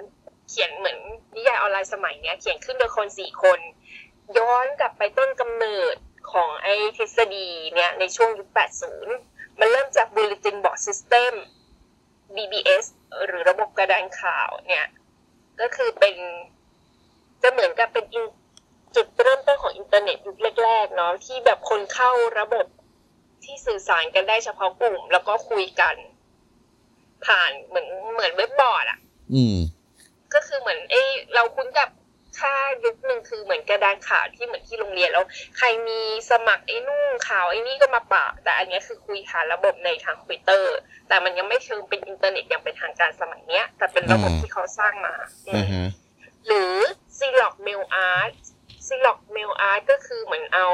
[0.49, 0.97] เขียนเหมือน
[1.35, 3.59] นิยายออนไลน์สมัยเนี้ย เขียนขึ้นโดยคนสี่คน
[4.37, 5.95] ย้อนกลับไปต้นกำเนิด
[6.31, 8.49] ของไอ้ทฤษฎีเนี่ยในช่วงยุค
[9.03, 11.33] 80 มันเริ่มจาก Bulletin Board System
[12.35, 12.85] BBS
[13.25, 14.85] หรือระบบกระดานข่าวเนี่ย
[15.61, 16.15] ก็คือเป็น
[17.41, 18.05] จะเหมือนกับเป็น
[18.95, 22.65] จุดเริ่มต้นของอินเทอร์เน็ตยุคแรกๆเนาะที่แบบคนเข้าระบบ
[23.43, 25.95] ที่สื่อสารกันได้เฉพาะกลุ่ม แล้วก็คุยกัน
[27.25, 28.99] ผ่านเหมือนเหมือนเว็บบอร์ดอะ
[29.33, 29.57] อืม
[30.33, 31.89] ก็คือเหมือนเอ้ยเราคุ้นกับ
[32.39, 35.25] ค่ายุคหนึ่งคือเหมือนกระดานข่าวที่เหมือนที่โรงเรียนแล้ว
[35.57, 40.75] ใครมีสมัครไอ้นู่นข่าวไอ้นี่ก็มาปะ แต่อันเนี้ยคือคุยผ่านระบบในทางทวิตเตอร์
[41.07, 45.15] แต่มันยังไม่เชิงเป็นอินเทอร์เน็ตอย่างเป็นทางการสมัยเนี้ย แต่เป็นระบบอ่าที่เขาสร้างมา
[45.47, 45.87] อืมอ่าฮะ
[46.47, 46.73] หรือ
[47.19, 48.33] z e l o g Mail Art
[48.87, 50.67] z e l o g Mail Art ก็คือเหมือนเอา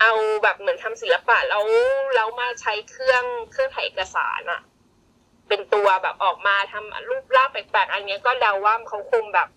[0.00, 1.64] เอาแบบเหมือนทำศิลปะแล้ว
[2.14, 4.60] แล้วมาใช้เครื่องเครื่องถ่ายเอกสารอะ
[5.48, 9.48] เป็นตัวแบบออกมาทำรูปร่างแปลกๆอันนี้ก็เดาว่าเขาคงแบบ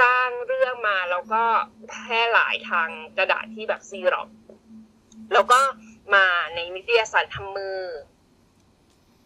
[0.00, 1.42] สร้างเรื่องมาแล้วก็
[1.88, 4.28] แพร่หลายทางกระดาษที่แบบซีร็อก
[5.32, 5.60] แล้วก็
[6.14, 7.80] มาในนิตยสารทำมือ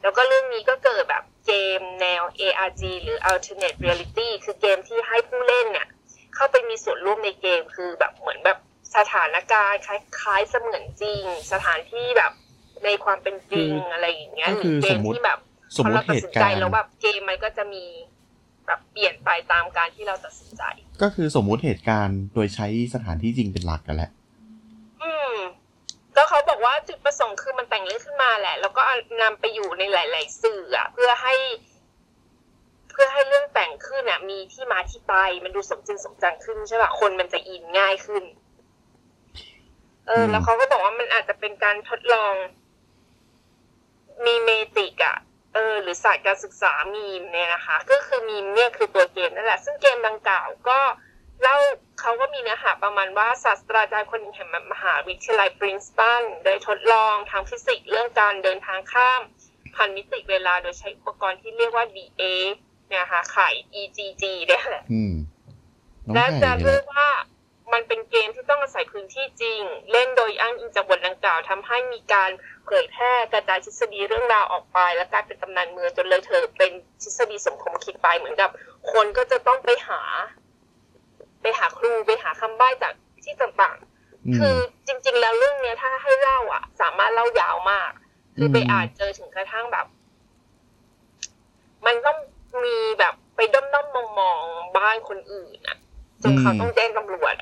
[0.03, 5.89] แล้วก็เรื่องนี้ก็เกิดแบบเกมแนว ARG หรือ Alternate Reality คือเกมที่ให้ผู้เล่นเนี่ย
[6.34, 8.59] เข้าไปมีส่วนร่วมในเกมคือแบบเหมือนแบบ
[8.97, 11.22] สถานการณ์คล้ายๆเสมือนจริง
[11.53, 12.32] สถานที่แบบ
[12.84, 15.39] ในความเป็นจริงคือออะไรอย่างเงี้ยก็หคืรืออเกสมมมุติที่แบบ
[15.76, 17.84] สมพอมุเราติตัดเหสินตุใจการณ์แล้วแบบเกมมันก็จะมี
[18.66, 20.62] แบบเปลี่ยนไปตามการที่เราตัดสินใจ
[21.03, 24.11] ก็คือสมมุติเหตุการณ์โดยใช้สถานที่จริงเป็นหลักกันแหละ
[25.03, 25.11] อื
[26.66, 31.34] ว่าจุดประสงค์คือมันแต่งเรื่องขึ้นมาแหละ แล้วก็เอานำไปอยู่ในหลาย ๆ สื่ออะเพื่อให้
[32.91, 35.14] เพื่อให้เรื่องแต่งขึ้นอะมีที่มาที่ไป
[35.45, 38.22] มันดูสมจริงสมจังขึ้นใช่ป่ะคนมันจะอินง่ายขึ้น
[40.07, 42.34] เอออืมแล้วเขาก็บอกว่ามันอาจจะเป็นการทดลอง
[44.24, 45.16] มีเมติกอะ
[45.54, 50.78] เออ หรือศาสตร์การศึกษามีมเนี่ยนะคะ ก็คือมีมเนี่ยคือตัวเกมนั่นแหละ ซึ่งเกมดังกล่าวก็
[51.42, 51.57] เล่า
[52.00, 59.20] เขาก็มีเนื้อหาประมาณว่าศาสตราจารย์คนหนึ่งแห่งมหาวิทยาลัยปรินสตันโดยทดลองทางฟิสิกส์เรื่องการเดินทางข้าม
[59.76, 62.22] พันมิติเวลาโดยใช้อุปกรณ์ที่เรียกว่า DA
[62.88, 63.48] เนี่ยนะคะไข่
[63.80, 65.14] EGG เนี่ยแหละอืม
[66.07, 67.09] น้องและไก่จะนี่แหเรียละกว่า
[67.72, 69.60] มันเป็นเกมที่ต้องอาศัยพื้นที่จริง
[69.92, 72.30] เล่นโดยอ้างอิงจากบทดังกล่าวทำให้มีการ
[72.66, 78.50] เผยแพร่กระจายทฤษฎีเรื่องราวออกไป และกลายเป็นตำนานเมืองจนเลยเธอเป็นทฤษฎีสมคมคิดไปเหมือนกับ
[78.92, 80.00] คนก็จะต้องไปหา
[81.42, 82.92] ไปหาครูไปหาคำใบ้จาก
[83.24, 83.76] ที่ต่าง
[84.26, 84.56] อืๆมคือ
[84.86, 87.90] จริง ๆ แล้วเรื่องเนี้ยถ้าให้เล่าอะ สามารถเล่ายาวมาก
[88.36, 89.86] คือไปอืมอ่านเจอถึงกระทั่งแบบ
[91.86, 92.16] มันต้อง
[92.64, 95.76] มีแบบไปด้อมด้อมมองมองๆบ้านคนอื่นอะ
[96.22, 97.34] จนเขาต้องแจ้งตำรวจ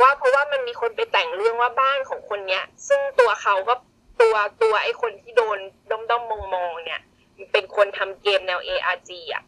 [0.00, 3.74] ว่าเพราะว่ามันมีคนไปแต่งเรื่องว่าบ้านของคนเนี้ย ซึ่งตัวเขาก็
[4.20, 5.58] ตัวตัวไอ้คนที่โดน
[5.90, 7.00] ด้อมด้อมมองมองๆเนี่ย
[7.36, 9.42] มันเป็นคนทำเกมแนว ARG อะ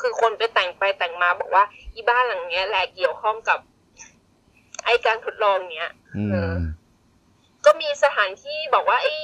[0.00, 3.58] คือคนไปแต่งไปแต่งมาบอกว่าอีบ้านหลังเนี้ยแหละเกี่ยวข้องกับ
[4.84, 6.56] ไอ้การทดลองเนี้ยอืเอมอ
[7.64, 9.14] ก็มีสถานที่บอกว่าไอ้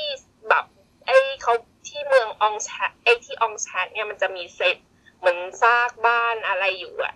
[0.48, 0.64] แบบ
[1.06, 1.54] ไอ้เขา
[1.88, 4.76] ที่เมืองอองแชทไอ้ที่อองแชทเนี่ยมันจะมีเซต
[5.18, 7.14] เหมือนซากบ้านอะไรอยู่อะ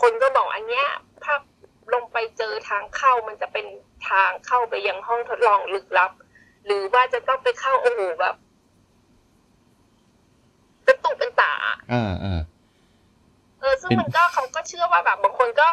[0.00, 0.86] คนก็บอกอันเนี้ย
[1.24, 1.40] ภาพ
[1.94, 3.66] ลงไปเจอทางเข้ามันจะเป็น
[4.08, 6.10] ทางเข้าไปยังห้องทดลองลึกลับ
[6.66, 8.34] หรือว่าจะต้องไปเข้าโอ้โหแบบ
[10.84, 11.52] เป็นตุเป็นตา
[11.92, 12.40] อ่าอ่า
[13.60, 15.68] เออ ซึ่งมันก็เขาก็เชื่อว่าแบบบางคนก็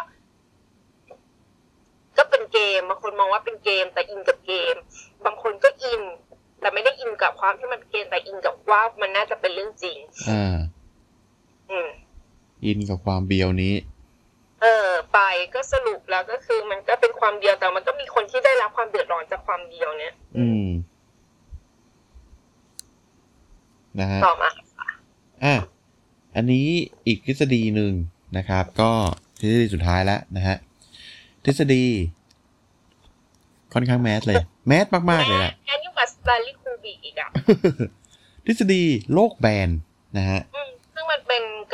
[2.17, 4.76] ก็เป็นเกมบางคนมองว่าเป็นเกม แต่อินกับเกม
[5.26, 6.01] บางคนก็อิน
[6.59, 9.97] แต่ไม่ได้อินกับความที่มันเป็นเกมแต่อินกับว่ามันน่าจะเป็นเรื่องจริง
[10.30, 10.55] อ่า
[11.69, 11.89] อืม
[12.65, 13.74] อินกับความเบียวนี้
[14.62, 15.20] เออไป
[15.53, 20.68] ก็สรุปแล้วก็คือ มันก็เป็นความเดียวแต่มันก็มีคนที่ได้รับความเดือดร้อนจากความเดียวเนี่ยอืม
[23.99, 24.49] นะฮะต่อมา
[25.43, 25.55] อะ
[26.36, 26.68] อันนี้
[27.07, 27.93] อีกทฤษฎีหนึ่ง
[28.38, 28.91] นะครับ ก็
[29.39, 30.57] ทฤษฎีสุดท้ายแล้วนะฮะ
[31.45, 31.86] ทฤษฎี
[33.74, 34.38] ค่อนข้างแมสเลย
[34.68, 37.30] แมสมากๆเลยแหละแอนยิ่งกว่าสไตล์คูบิกอีกอะ
[38.45, 38.84] ทฤษฎี
[39.14, 39.70] โลกแบน
[40.18, 40.61] นะฮะ อืมซึ่งมันเป็น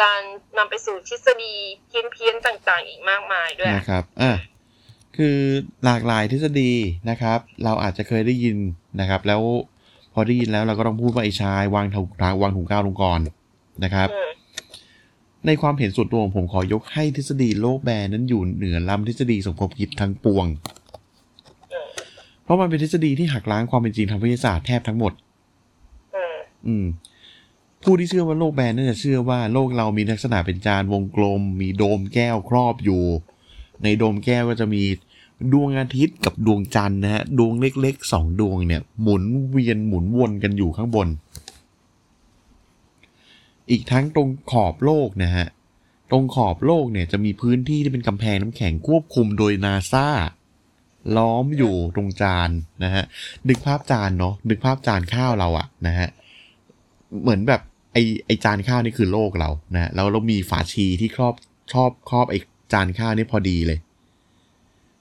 [0.02, 0.22] การ
[0.58, 1.54] นำไปสู่ทฤษฎี
[1.88, 4.32] เพี้ยนๆต่าง ๆ อีกมากมายด้วยนะครับอะ
[5.18, 5.38] คือ
[5.86, 6.72] หลากหลายทฤษฎี
[7.10, 8.58] นะครับ เราอาจจะเคยได้ยิน
[9.00, 9.42] นะครับ แล้ว
[10.14, 12.08] พอได้ยินแล้วเราก็ต้องพูดว่าไอ้ชายวางถุง
[12.42, 13.20] วางถุงก้าวลงก่อน
[13.84, 14.32] นะครับอืม
[15.46, 20.46] ในความเห็นส่วนตัวของผมขอยกให้ทฤษฎีโลกแบนนั้นอยู่เหนือล้ำทฤษฎีสมคบคิดทั้งปวง
[21.72, 21.90] อืม
[22.44, 25.14] เพราะมันเป็นทฤษฎีที่หักล้างความเป็นจริงทางวิทยาศาสตร์แทบทั้งหมด
[26.16, 26.36] อืม
[26.68, 26.86] อืม
[27.84, 33.04] ผู้ที่เชื่อว่าโลกแบนน่าจะเชื่อว่าโลกเรามีลักษณะเป็นจานวงกลม มีโดมแก้วครอบอยู่
[33.84, 34.84] ในโดมแก้วก็จะมี
[35.54, 41.08] ดวงอาทิตย์กับดวงจันทร์นะฮะดวงเล็กๆสองดวงเนี่ย หมุนเวียนหมุนวนกันอยู่ข้างบน
[43.70, 45.48] อีกทั้งตรงขอบโลกนะฮะ
[46.10, 50.08] ตรงขอบโลกเนี่ยจะมีพื้นที่ที่เป็นกำแพงน้ำแข็งควบคุมโดยนาซา
[51.18, 52.50] ล้อมอยู่ตรงจาน
[52.84, 53.04] นะฮะ
[53.48, 56.10] นึกภาพจานเนาะนึกภาพจานข้าวเราอะนะฮะ
[57.22, 57.62] เหมือนแบบ
[57.94, 61.34] ไอไอจานข้าวนี่คือโลกเรานะแล้วเรามีฝาชีที่ครอบ
[61.74, 62.36] ชอบครอบไอ
[62.74, 63.80] จานข้าวนี่พอดีเลย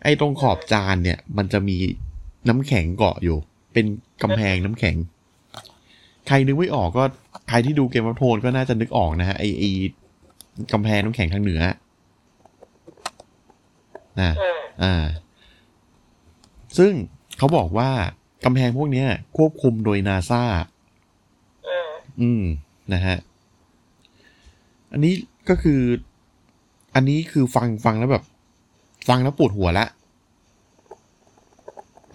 [0.02, 1.76] ไอตรงขอบจานเนี่ย มันจะมี
[2.48, 3.36] น้ำแข็งเกาะอยู่
[3.72, 3.86] เป็น
[4.22, 4.96] กำแพงน้ำแข็ง
[6.26, 7.04] ใครนึกไม่ออกก็
[7.48, 9.64] ใครที่ดูเกมวัฟโทนก็น่าจะนึกออกนะฮะไอไอ
[10.72, 11.62] กำแพงน้ำแข็งทางเหนือ
[14.20, 14.32] นะ
[14.82, 15.06] อ่า
[16.78, 16.92] ซึ่ง
[17.38, 17.90] เขาบอกว่า
[18.44, 19.04] กำแพงพวกนี้
[19.36, 20.42] ควบคุมโดยนาซา
[22.20, 22.44] อืมอืม
[22.92, 23.16] นะฮะ
[24.92, 25.14] อันนี้
[25.48, 25.80] ก็คือ
[26.94, 28.24] อันนี้คือฟังฟังแล้วแบบ
[29.08, 29.86] ฟังแล้วปวดหัวละ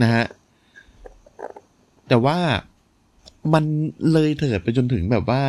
[0.02, 0.26] นะฮะ
[2.08, 2.38] แต่ว่า
[3.54, 3.64] มัน
[4.14, 5.42] เลยเถิดไปจนถึงแบบว่า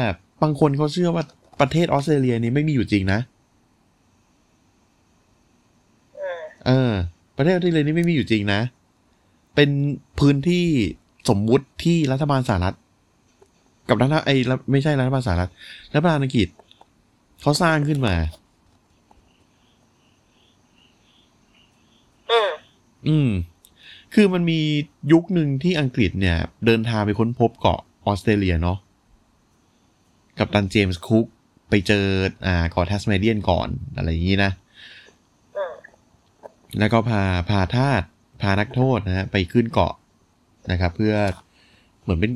[0.42, 1.24] บางคนเขาเชื่อว่า
[1.60, 3.20] ประเทศออสเตรเลียนี้ไม่มีอยู่จริงนะ
[6.20, 6.92] อืมเออ
[7.36, 8.60] ประเทศออสเตรเลียนี่ไม่มีอยู่จริงนะ
[9.54, 9.70] เป็น
[10.18, 10.66] พื้นที่
[11.28, 12.76] สมมุติที่รัฐบาลสหรัฐ
[13.92, 15.50] กับรัฐไอ้รัฐไม่ใช่รัฐบาลสหรัฐ
[15.92, 16.48] รัฐบาลอังกฤษ
[17.42, 18.14] เขาสร้างขึ้นมา
[22.30, 22.50] อืม
[23.08, 23.30] อืม
[24.14, 24.60] คือมันมี
[25.12, 28.78] ยุคหนึ่งที่อังกฤษเนี่ย เดินทางไปค้นพบเกาะออสเตรเลียเนาะ
[30.38, 31.26] กัปตันเจมส์คุก
[31.70, 32.04] ไปเจอ
[32.46, 34.50] อ่าเกาะทัสเมเนียนก่อนอะไรอย่างนี้นะ
[35.56, 35.74] อืม
[36.78, 38.02] แล้วก็พาพาทาส
[38.40, 39.94] พานักโทษนะฮะไปขึ้นเกาะ
[40.70, 41.14] นะครับ เพื่อ
[42.02, 42.32] เหมือนเป็น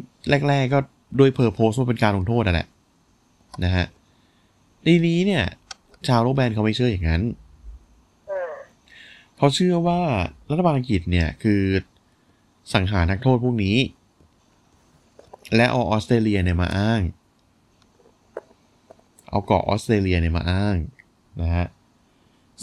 [0.48, 0.80] แรก ๆ ก็
[1.20, 2.68] ด้วย purpose ว่าเป็นการลงโทษนั่นแหละ
[3.64, 3.86] นะฮะ
[4.84, 5.44] ทีนี้เนี่ย
[6.08, 7.22] ชาวโลกแบนเขาไม่เชื่ออย่างนั้น
[8.30, 8.52] อืม
[9.36, 10.00] เขาเชื่อว่า
[10.50, 11.62] รัฐบาลอังกฤษเนี่ยคือ
[12.74, 13.76] สังหารนักโทษพวกนี้
[15.56, 17.00] และเอาออสเตรเลียเนี่ยมาอ้าง
[19.30, 20.76] เอาเกาะออสเตรเลียเนี่ยมาอ้าง
[21.40, 21.66] นะฮะ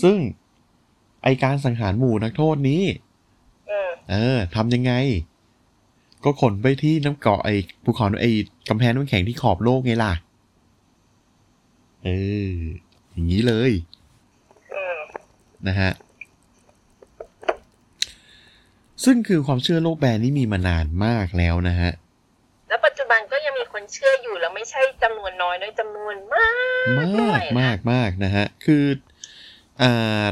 [0.01, 0.17] ซึ่ง
[1.23, 2.83] ไอการสังหารหมู่นักโทษนี้
[3.69, 4.93] อืมเออทำยังไง
[6.25, 8.31] ก็ขนไปที่น้ำเกาะไอ้ภูเขาไอ้
[8.69, 10.13] กำแพงน้ำแข็งที่ขอบโลกไงล่ะ
[12.03, 12.09] เอ
[12.51, 12.53] อ
[13.11, 13.71] อย่างนี้เลย
[14.73, 14.99] อืม
[15.67, 15.91] นะฮะ
[19.03, 21.91] ซึ่งคือความเชื่อโลกแบนนี่มีมานานมากแล้วนะฮะ
[22.69, 26.49] แล้วปัจจุบันก็ยังมีคนเชื่ออยู่แล้วไม่ใช่จำนวนน้อยด้วยจำนวนมา
[26.83, 28.83] ก มากด้วยนะมากมากนะฮะ คือ
[29.81, 30.25] อ่า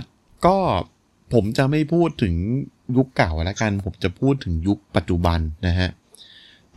[0.45, 0.57] ก็
[1.33, 2.35] ผมจะไม่พูดถึง
[2.97, 5.89] ยุคเก่าแล้วกันผมจะพูดถึงยุคปัจจุบันนะฮะ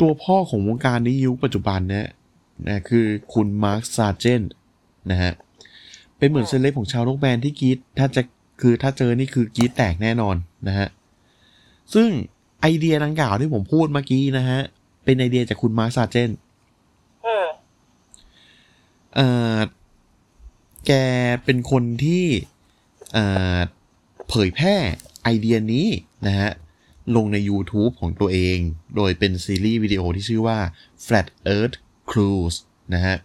[0.01, 2.07] ตัวพ่อของวงการนี้ยุคปัจจุบันเนี่ย
[2.69, 4.43] นะคือคุณมาร์คซาร์เจน
[5.11, 5.33] นะฮะ
[6.19, 8.23] เป็นเหมือนเซเลบของชาวโลกแบนที่กรี๊ดถ้าจะ
[8.61, 10.37] คือถ้าเจอนี่คือกรี๊ดแตกแน่นอน
[10.69, 10.89] นะฮะ
[11.95, 12.09] ซึ่ง
[12.61, 14.61] ไอเดียดังกล่าวที่ผมพูดเมื่อกี้นะฮะ
[15.05, 16.31] เป็นไอเดียจากคุณมาร์คซาร์เจน
[17.27, 17.47] อืม
[19.15, 19.59] เอ่อ
[20.87, 20.93] แก
[21.45, 22.25] เป็นคนที่
[23.13, 23.25] เอ่
[23.57, 23.59] อ
[24.29, 24.77] เผยแพร่
[25.25, 25.87] ไอเดียนี้
[26.27, 26.51] นะฮะ
[27.17, 28.59] ลงใน YouTube ของตัวเอง
[28.97, 30.59] โดยเป็นซีรีส์วิดีโอที่ชื่อว่า
[31.05, 31.77] Flat Earth
[32.11, 32.59] Cruise
[32.95, 33.17] นะฮะ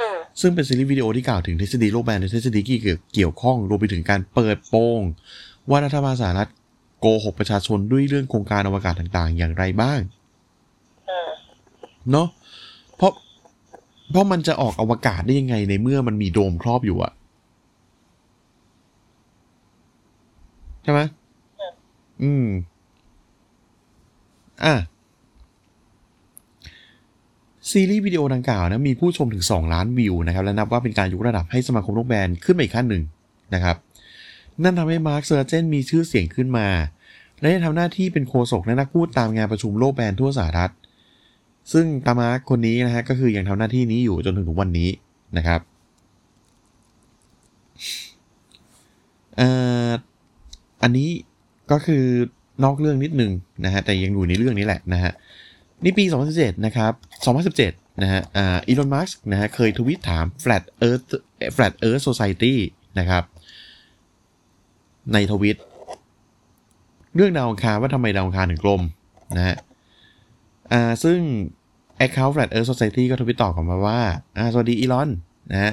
[0.00, 5.00] อืมซึ่งเป็นซีรีส์วิดีโอที่กล่าวถึงทฤษฎีโลกแบนในทฤษฎีที่เกี่ยวเกี่ยวข้องรวมไปถึงการเปิดโปง
[5.70, 6.50] ว่ารัฐบาลสหรัฐ
[7.00, 10.00] โกหกประชาชนด้วยเรื่องโครงการอวกาศต่างๆ อย่างไรบ้าง
[11.08, 11.30] อืม
[12.10, 12.28] เนาะ
[12.96, 13.12] เพราะ
[14.10, 17.12] เพราะมันจะออกอวกาศได้ยังไงในเมื่อมันมีโดมครอบอยู่อะ
[20.84, 21.00] ใช่ไหม
[22.22, 22.46] อืม
[24.64, 24.74] อะ
[27.70, 33.02] ซีรีส์วิดีโอดังกล่าวนะ มีผู้ชมถึง 2 ล้านวิวนะครับ และนับว่าเป็นการยกระดับให้สมาคมโลกแบนขึ้นไปอีกขั้นหนึ่ง
[33.54, 33.76] นะครับ
[34.62, 36.68] นั่นทำให้มาร์คเซอร์เจนมีชื่อเสียงขึ้นมา
[37.40, 40.72] และได้ทำหน้าที่เป็นโฆษกและนักพูดตามงานประชุมโลกแบนทั่วสหรัฐ
[41.72, 44.88] ซึ่งตามาร์คคนนี้นะฮะก็คือยังทำหน้าที่นี้อยู่จนถึงทุกวันนี้
[45.36, 45.60] นะครับ
[49.40, 49.42] อ
[50.82, 51.10] อันนี้
[51.70, 52.04] ก็คือ
[52.64, 53.32] นอกเรื่องนิดนึง
[53.64, 55.12] นะฮะแต่ยังอยู่ในเรื่องนี้แหละนะฮะ
[55.84, 56.04] นี่ปี
[56.34, 56.92] 2017 นะครับ
[57.44, 61.04] 2017 นะฮะอ่าอีลอน มัสก์นะฮะเคยทวิตถาม Flat Earth
[61.56, 62.54] Flat Earth Society
[62.98, 63.22] นะครับ
[65.12, 65.56] ในทวิต
[67.14, 68.82] เรื่องดาวอังคารว่าทำไมดาวอังคารถึงกลม
[69.36, 69.56] นะฮะ
[70.72, 71.18] อ่าซึ่ง
[72.04, 74.00] Account Flat Earth Society ก็ทวิตตอบกลับมาว่า
[74.36, 75.08] อ่าสวัสดีอีลอน
[75.52, 75.72] นะฮะ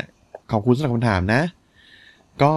[0.51, 1.41] ขอบคุณสำหรับคำถามนะ
[2.43, 2.53] ก็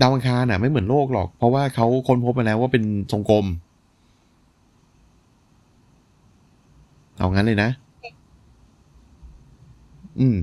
[0.00, 3.46] ดาวอังคารน่ะ ไม่เหมือนโลกหรอก เพราะว่าเขาค้นพบมาแล้วว่าเป็นทรงกลม
[7.18, 7.70] เอางั้นเลยนะ
[10.20, 10.36] อืม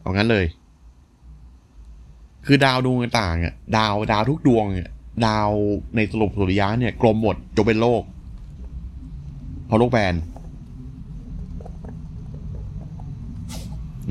[0.00, 0.46] เอางั้นเลย
[2.46, 4.90] คือดาวดวงต่างๆอะ ดาวดาวทุกดวงอะ
[5.26, 5.50] ดาว
[5.96, 8.02] ในสรุปสุริยะเนี่ย กลมหมดยกเป็นโลก
[9.66, 10.14] เพราะโลกแบน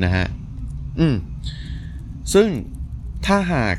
[0.03, 0.27] นะฮะ
[0.99, 1.15] อืม
[2.33, 2.47] ซึ่ง
[3.25, 3.75] ถ้าหาก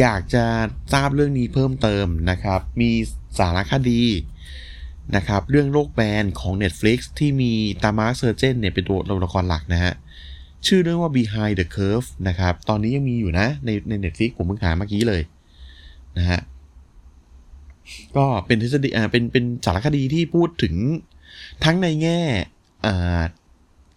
[0.00, 0.44] อยากจะ
[0.92, 2.90] ทราบเรื่องนี้เพิ่มเติมนะครับ มี
[3.38, 4.02] สารคดี
[5.16, 9.92] นะครับ เรื่องโลกแบนของ Netflix ที่มีตามาร์คเซอร์เจนเนี่ยเป็นตัวละครหลักนะฮะ
[10.66, 15.22] ชื่อเรื่องว่า Behind the Curve นะครับ ตอนนี้ยังมีอยู่นะ ในใน Netflix ผมเพิ่งหาเมื่อกี้เลย
[16.18, 16.40] นะฮะ
[18.16, 20.74] ก็เป็นทฤษฎีอ่าเป็นเป็นสารคดีที่พูดถึง
[21.64, 22.20] ทั้งในแง่
[22.86, 23.20] อ่า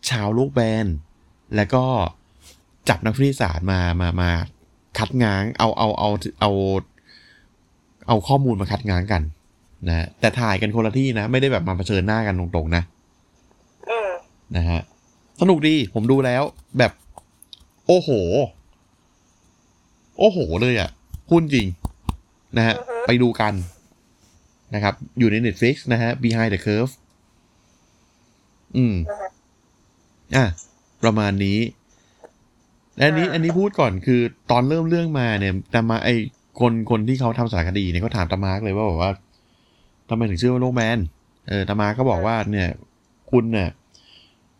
[0.09, 0.85] ชาวโลกแบน
[1.55, 1.83] แล้วก็
[2.89, 4.31] จับนักวิทยาศาสตร์มามามา
[4.99, 6.09] คัดง้างเอาเอาเอา
[6.41, 6.51] เอา
[8.07, 9.21] เอาข้อมูลมาคัดง้างกัน
[9.87, 12.83] นะแต่ถ่ายกันคนละที่นะ ไม่ได้แบบมาเผชิญหน้ากันตรงๆนะ
[13.89, 14.11] อืม
[14.55, 14.81] นะฮะ
[15.41, 16.43] สนุกดีผมดูแล้ว
[16.77, 16.91] แบบ
[17.87, 18.09] โอ้โห
[20.19, 20.89] โอ้โหเลยอะ่ะ
[21.27, 21.67] พูดจริง
[22.57, 22.75] นะฮะ
[23.07, 23.53] ไปดูกัน
[24.75, 26.93] นะครับ อยู่ใน Netflix นะฮะ Behind the Curve
[28.77, 28.95] อืม
[30.35, 30.45] อะ
[31.03, 31.86] ประมาณนี้และ
[33.01, 34.21] อันนี้อันนี้พูดก่อนคือ
[34.51, 36.09] ตอนเริ่มเรื่องมาเนี่ยตามาไอ
[36.59, 39.11] คนคนที่เขาทำสารคดีเนี่ยเขาถามตามาร์กเลยว่าบอกว่า
[40.09, 40.99] ทำไมถึงชื่อว่าโลกแมน
[41.47, 42.69] เออตามาร์กก็บอกว่าเนี่ย
[43.31, 43.69] คุณเนี่ย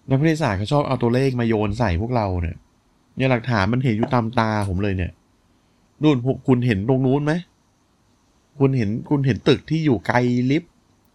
[0.10, 2.56] นักวิทยาศาสตร์เขาชอบเอาตัวเลขมาโยนใส่พวกเราเนี่ย
[3.18, 5.12] เนี่ยหลักฐานมันเห็นอยู่ตามตาผมเลยเนี่ย
[6.04, 7.34] นู่นพวกคุณเห็นตรงนู้นไหม
[8.60, 10.18] คุณเห็นคุณเห็นตึกที่อยู่ไกล
[10.52, 10.72] ลิฟต์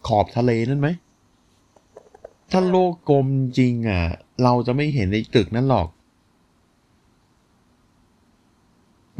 [0.07, 0.87] ขอบทะเลนั่นไหม
[2.51, 4.01] ถ้าโลกกลมจริงอะ
[4.43, 5.87] เราจะไม่เห็นในตึกนั้นหรอก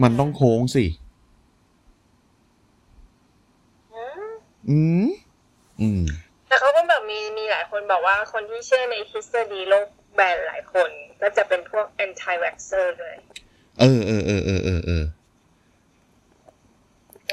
[0.01, 0.85] มันต้องโค้งสิ
[3.93, 4.29] อืม
[4.69, 5.07] อืม
[5.81, 6.01] อืม
[6.47, 10.89] แต่เขาก็แบบมีมีหลายคนบอกว่าคนที่เชื่อในทฤษฎีโลกแบนหลายคน
[11.21, 13.15] ก็จะเป็นพวก anti vaxxer ด้วย
[13.79, 15.03] เออเออเออเออเออเออ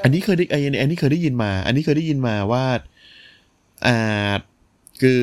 [0.03, 2.65] อันนี้เคยได้ไอ้อันนี้เคยได้ยินมา อันนี้เคยได้ยินมาว่า
[3.87, 4.33] อ่า
[5.01, 5.19] คือ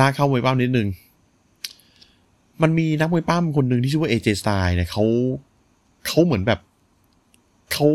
[0.00, 0.88] ลากเข้ามวยป้ามนิดนึง
[2.62, 5.04] มันมีนักมวยป้ามคนหนึ่งที่ชื่อว่าเอเจสไตล์เนี่ยเขา
[6.06, 6.60] เขาเหมือนแบบ
[7.72, 7.88] เขา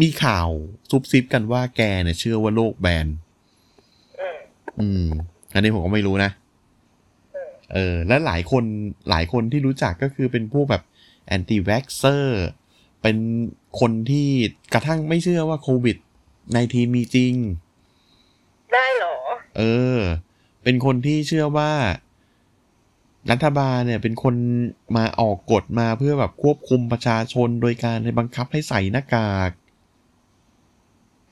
[0.00, 0.48] มีข่าว
[0.90, 3.06] ซุบซิบกันว่าแกเนี่ยเชื่อว่าโลกแบน
[4.20, 4.38] อืม
[4.80, 5.04] อืม
[5.54, 6.30] อันนี้ผมก็ไม่รู้นะ
[7.34, 8.64] อืมเออ และหลายคน
[9.10, 10.82] หลายคนที่รู้จักก็คือเป็นพวกแบบ
[11.26, 12.46] anti-vaxxer
[13.02, 13.16] เป็น
[13.80, 14.28] คนที่
[14.72, 15.96] กระทั่งไม่เชื่อว่าโควิด
[16.54, 17.34] nineteen มีจริง
[18.72, 19.16] ได้เหรอ
[19.58, 19.62] เอ
[19.96, 19.98] อ
[20.62, 21.72] เป็นคนที่เชื่อว่า
[23.30, 24.34] รัฐบาลเนี่ยเป็นคน
[24.96, 29.50] มาออกกฎมาเพื่อแบบควบคุมประชาชนโดยการบังคับให้ใส่หน้ากาก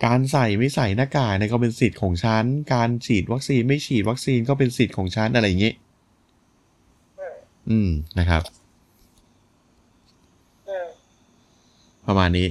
[0.05, 5.72] การใส่ไม่ใส่หน้ากากเนี่ยก็เป็นสิทธิ์ของฉัน การฉีดวัคซีนไม่ฉีดวัคซีนก็เป็นสิทธิ์ของฉันอะไรอย่างเงี้
[7.70, 8.42] อืมนะครับ
[12.07, 12.49] ประมาณนี้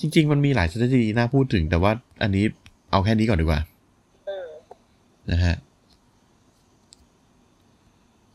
[0.00, 1.92] จริง ๆ มันมีหลาย strategy น่าพูดถึง แต่ว่า
[2.22, 2.44] อันนี้
[2.90, 3.60] เอาแค่นี้ก่อนดีกว่า
[5.32, 5.54] นะฮะ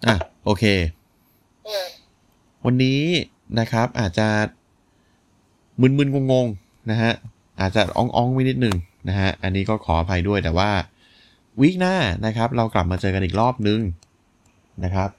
[0.08, 0.64] อะโอเค
[1.68, 1.88] อืม
[2.66, 3.02] วันนี้
[3.60, 4.28] นะครับ อาจจะ
[5.82, 7.12] มึนๆงงๆนะฮะ
[7.60, 8.76] อาจจะอ่องๆไว้นิดหนึ่ง
[9.10, 10.70] นะฮะอันนี้ก็ขออภัยด้วยแต่ว่า
[11.62, 11.96] วีคหน้า
[12.26, 13.80] นะครับ เรากลับมาเจอกันอีกรอบนึง
[14.84, 15.10] นะครับ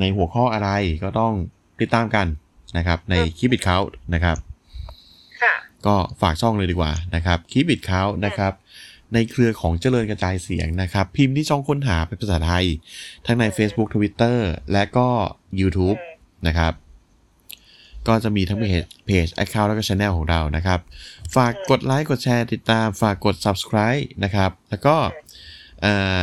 [0.00, 0.68] ในหัวข้ออะไร
[1.02, 1.32] ก็ต้อง
[1.80, 2.26] ติดตามกัน
[2.76, 3.78] นะครับ ในคลิปบิดเขา
[4.14, 4.36] นะครับ
[5.42, 5.54] ค่ะ
[5.86, 8.52] ก็ฝากช่องเลยดีกว่านะครับคลิปบิดเขานะครับ
[9.14, 12.66] ในเครือของเจริญกระจายเสียงนะครับ พิมพ์ที่ช่องค้นหาเป็นภาษาไทย
[13.26, 14.38] ทั้งใน Facebook Twitter
[14.72, 15.08] และก็
[15.60, 16.10] YouTube อื
[16.42, 16.72] มนะครับ
[18.08, 20.80] ก็จะมีทั้งเพจเพจ Account แล้วก็ Channel ของเรานะครับ
[21.36, 24.96] ฝากกดไลค์กดแชร์ติดตามฝากกด Subscribe นะครับ แล้วก็
[25.80, 26.18] เอ่อ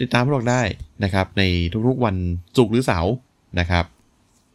[0.00, 0.62] ติดตามพวกเราได้
[1.04, 1.42] นะครับ ใน
[1.88, 2.16] ทุกๆวัน
[2.56, 3.14] ศุกร์หรือเสาร์
[3.60, 3.84] นะครับ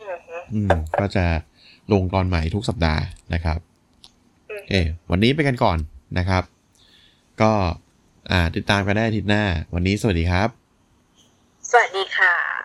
[0.01, 0.69] อืมฮึอืม
[0.99, 1.25] ก็จะ
[1.91, 3.03] ลงตอนใหม่ทุกสัปดาห์
[3.33, 3.59] นะครับ
[4.49, 4.73] อืมโอเค
[5.11, 5.77] วันนี้ไปกันก่อน
[6.17, 6.43] นะครับ
[7.41, 7.53] ก็
[8.31, 10.49] อ่าติดตามกันได้อาทิตย์หน้า วันนี้สวัสดีครับ
[11.69, 12.62] สวัสดีค่ะ